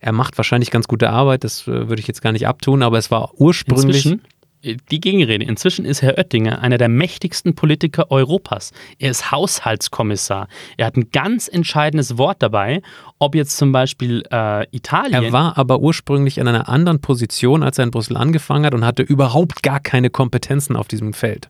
[0.00, 2.98] Er macht wahrscheinlich ganz gute Arbeit, das äh, würde ich jetzt gar nicht abtun, aber
[2.98, 4.04] es war ursprünglich.
[4.06, 4.22] Inzwischen?
[4.62, 5.44] die Gegenrede.
[5.44, 8.72] Inzwischen ist Herr Oettinger einer der mächtigsten Politiker Europas.
[8.98, 10.48] Er ist Haushaltskommissar.
[10.76, 12.82] Er hat ein ganz entscheidendes Wort dabei,
[13.18, 15.24] ob jetzt zum Beispiel äh, Italien.
[15.24, 18.84] Er war aber ursprünglich in einer anderen Position, als er in Brüssel angefangen hat und
[18.84, 21.48] hatte überhaupt gar keine Kompetenzen auf diesem Feld.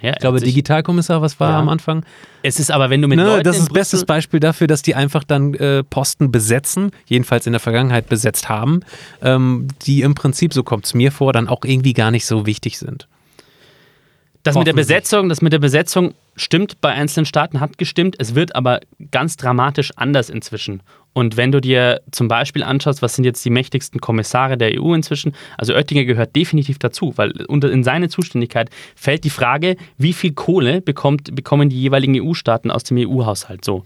[0.00, 1.58] Ja, Ich glaube, sich- Digitalkommissar, was war Ja.
[1.58, 2.04] am Anfang?
[2.42, 4.82] Es ist aber, wenn du mit Ne, Leuten das ist bestes Brüssel- Beispiel dafür, dass
[4.82, 8.80] die einfach dann äh, Posten besetzen, jedenfalls in der Vergangenheit besetzt haben,
[9.22, 12.46] ähm, die im Prinzip, so kommt es mir vor, dann auch irgendwie gar nicht so
[12.46, 13.08] wichtig sind.
[14.44, 14.72] Das mit der.
[14.72, 18.14] Besetzung, das mit der Besetzung stimmt bei einzelnen Staaten, hat gestimmt.
[18.18, 18.80] Es wird aber
[19.10, 20.80] ganz dramatisch anders inzwischen.
[21.18, 24.94] Und wenn du dir zum Beispiel anschaust, was sind jetzt die mächtigsten Kommissare der EU
[24.94, 30.12] inzwischen, also Oettinger gehört definitiv dazu, weil unter, in seine Zuständigkeit fällt die Frage, wie
[30.12, 33.82] viel Kohle bekommt, bekommen die jeweiligen EU-Staaten aus dem EU-Haushalt so.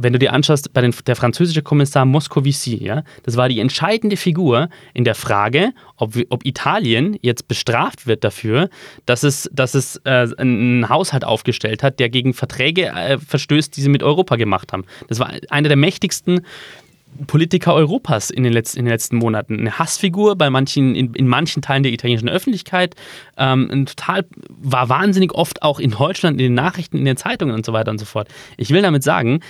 [0.00, 4.16] Wenn du dir anschaust, bei den, der französische Kommissar Moscovici, ja, das war die entscheidende
[4.16, 8.70] Figur in der Frage, ob, ob Italien jetzt bestraft wird dafür,
[9.06, 13.80] dass es, dass es äh, einen Haushalt aufgestellt hat, der gegen Verträge äh, verstößt, die
[13.80, 14.84] sie mit Europa gemacht haben.
[15.08, 16.42] Das war einer der mächtigsten
[17.26, 19.58] Politiker Europas in den, letzten, in den letzten Monaten.
[19.58, 22.94] Eine Hassfigur bei manchen, in, in manchen Teilen der italienischen Öffentlichkeit.
[23.36, 27.66] Ähm, total, war wahnsinnig oft auch in Deutschland, in den Nachrichten, in den Zeitungen und
[27.66, 28.28] so weiter und so fort.
[28.56, 29.40] Ich will damit sagen,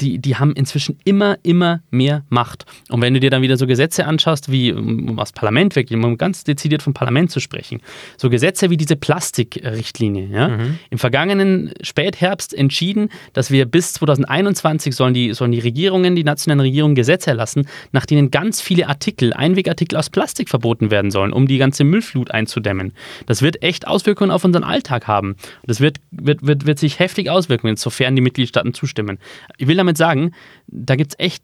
[0.00, 2.66] die, die haben inzwischen immer, immer mehr Macht.
[2.88, 6.16] Und wenn du dir dann wieder so Gesetze anschaust, wie um das Parlament wirklich, um
[6.16, 7.80] ganz dezidiert vom Parlament zu sprechen,
[8.16, 10.58] so Gesetze wie diese Plastikrichtlinie, ja,
[10.90, 16.60] im vergangenen Spätherbst entschieden, dass wir bis 2021 sollen die, sollen die Regierungen, die nationalen
[16.60, 21.46] Regierungen Gesetze erlassen, nach denen ganz viele Artikel, Einwegartikel aus Plastik verboten werden sollen, um
[21.46, 22.92] die ganze Müllflut einzudämmen.
[23.26, 25.36] Das wird echt Auswirkungen auf unseren Alltag haben.
[25.64, 29.18] Das wird, wird, wird, wird sich heftig auswirken, sofern die Mitgliedstaaten zustimmen.
[29.56, 30.32] Ich will damit sagen,
[30.66, 31.42] da gibt es echt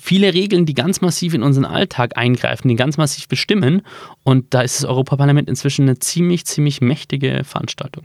[0.00, 3.82] viele Regeln, die ganz massiv in unseren Alltag eingreifen, die ganz massiv bestimmen.
[4.22, 8.04] Und da ist das Europaparlament inzwischen eine ziemlich, ziemlich mächtige Veranstaltung.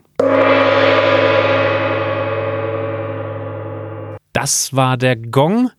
[4.33, 5.71] Das war der Gong.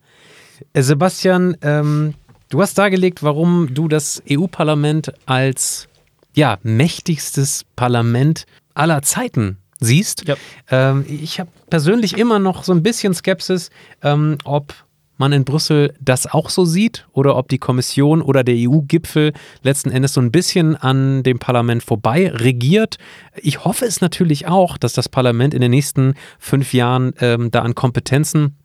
[0.73, 2.15] Äh, Sebastian, ähm,
[2.49, 5.87] du hast dargelegt, warum du das EU-Parlament als
[6.35, 10.27] ja, mächtigstes Parlament aller Zeiten siehst.
[10.27, 10.35] Ja.
[10.69, 13.69] Ähm, ich habe persönlich immer noch so ein bisschen Skepsis,
[14.01, 14.73] ähm, ob
[15.17, 19.89] man in Brüssel das auch so sieht oder ob die Kommission oder der EU-Gipfel letzten
[19.89, 22.97] Endes so ein bisschen an dem Parlament vorbei regiert.
[23.35, 27.61] Ich hoffe es natürlich auch, dass das Parlament in den nächsten fünf Jahren ähm, da
[27.61, 28.55] an Kompetenzen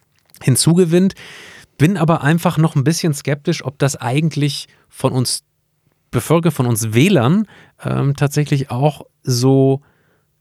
[0.42, 1.14] hinzugewinnt.
[1.78, 5.44] Bin aber einfach noch ein bisschen skeptisch, ob das eigentlich von uns
[6.10, 7.46] Bevölkerung, von uns Wählern
[7.82, 9.80] ähm, tatsächlich auch so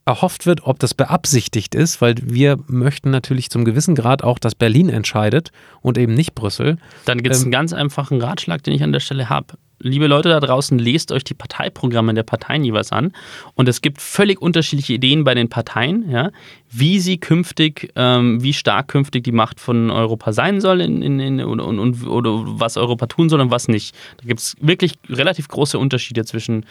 [0.06, 4.56] erhofft wird, ob das beabsichtigt ist, weil wir möchten natürlich zum gewissen Grad auch, dass
[4.56, 6.78] Berlin entscheidet und eben nicht Brüssel.
[7.06, 9.56] Dann gibt es Ähm, einen ganz einfachen Ratschlag, den ich an der Stelle habe.
[9.84, 13.14] Liebe Leute da draußen, lest euch die Parteiprogramme der Parteien jeweils an.
[13.56, 16.30] Und es gibt völlig unterschiedliche Ideen bei den Parteien, ja,
[16.70, 21.20] wie sie künftig, ähm, wie stark künftig die Macht von Europa sein soll in, in,
[21.20, 23.96] in, und, und, oder was Europa tun soll und was nicht.
[24.18, 26.66] Da gibt es wirklich relativ große Unterschiede zwischen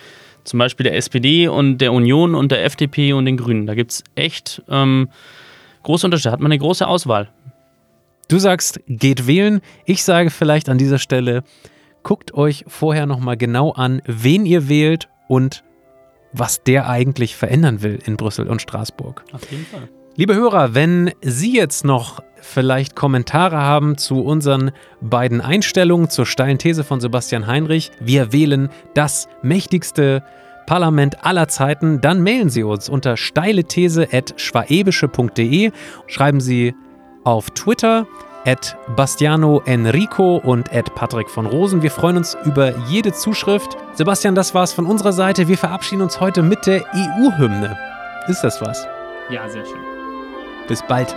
[0.45, 3.67] zum Beispiel der SPD und der Union und der FDP und den Grünen.
[3.67, 5.09] Da gibt es echt ähm,
[5.83, 6.31] große Unterschiede.
[6.31, 7.29] Da hat man eine große Auswahl.
[8.29, 9.61] Du sagst, geht wählen.
[9.87, 11.43] Ich sage vielleicht an dieser Stelle,
[12.03, 15.65] guckt euch vorher nochmal genau an, wen ihr wählt und
[16.33, 19.25] was der eigentlich verändern will in Brüssel und Straßburg.
[19.33, 19.89] Auf jeden Fall.
[20.21, 26.59] Liebe Hörer, wenn Sie jetzt noch vielleicht Kommentare haben zu unseren beiden Einstellungen zur steilen
[26.59, 30.23] These von Sebastian Heinrich, wir wählen das mächtigste
[30.67, 35.73] Parlament aller Zeiten, dann mailen Sie uns unter steilethese.schwaebische.de.
[36.07, 36.75] Schreiben Sie
[37.25, 38.07] auf Twitter
[38.45, 41.81] at Bastiano Enrico und at Patrick von Rosen.
[41.81, 43.75] Wir freuen uns über jede Zuschrift.
[43.95, 45.49] Sebastian, das war's von unserer Seite.
[45.49, 47.75] Wir verabschieden uns heute mit der EU-Hymne.
[48.29, 48.87] Ist das was?
[49.31, 49.90] Ja, sehr schön.
[50.71, 51.17] Bis bald.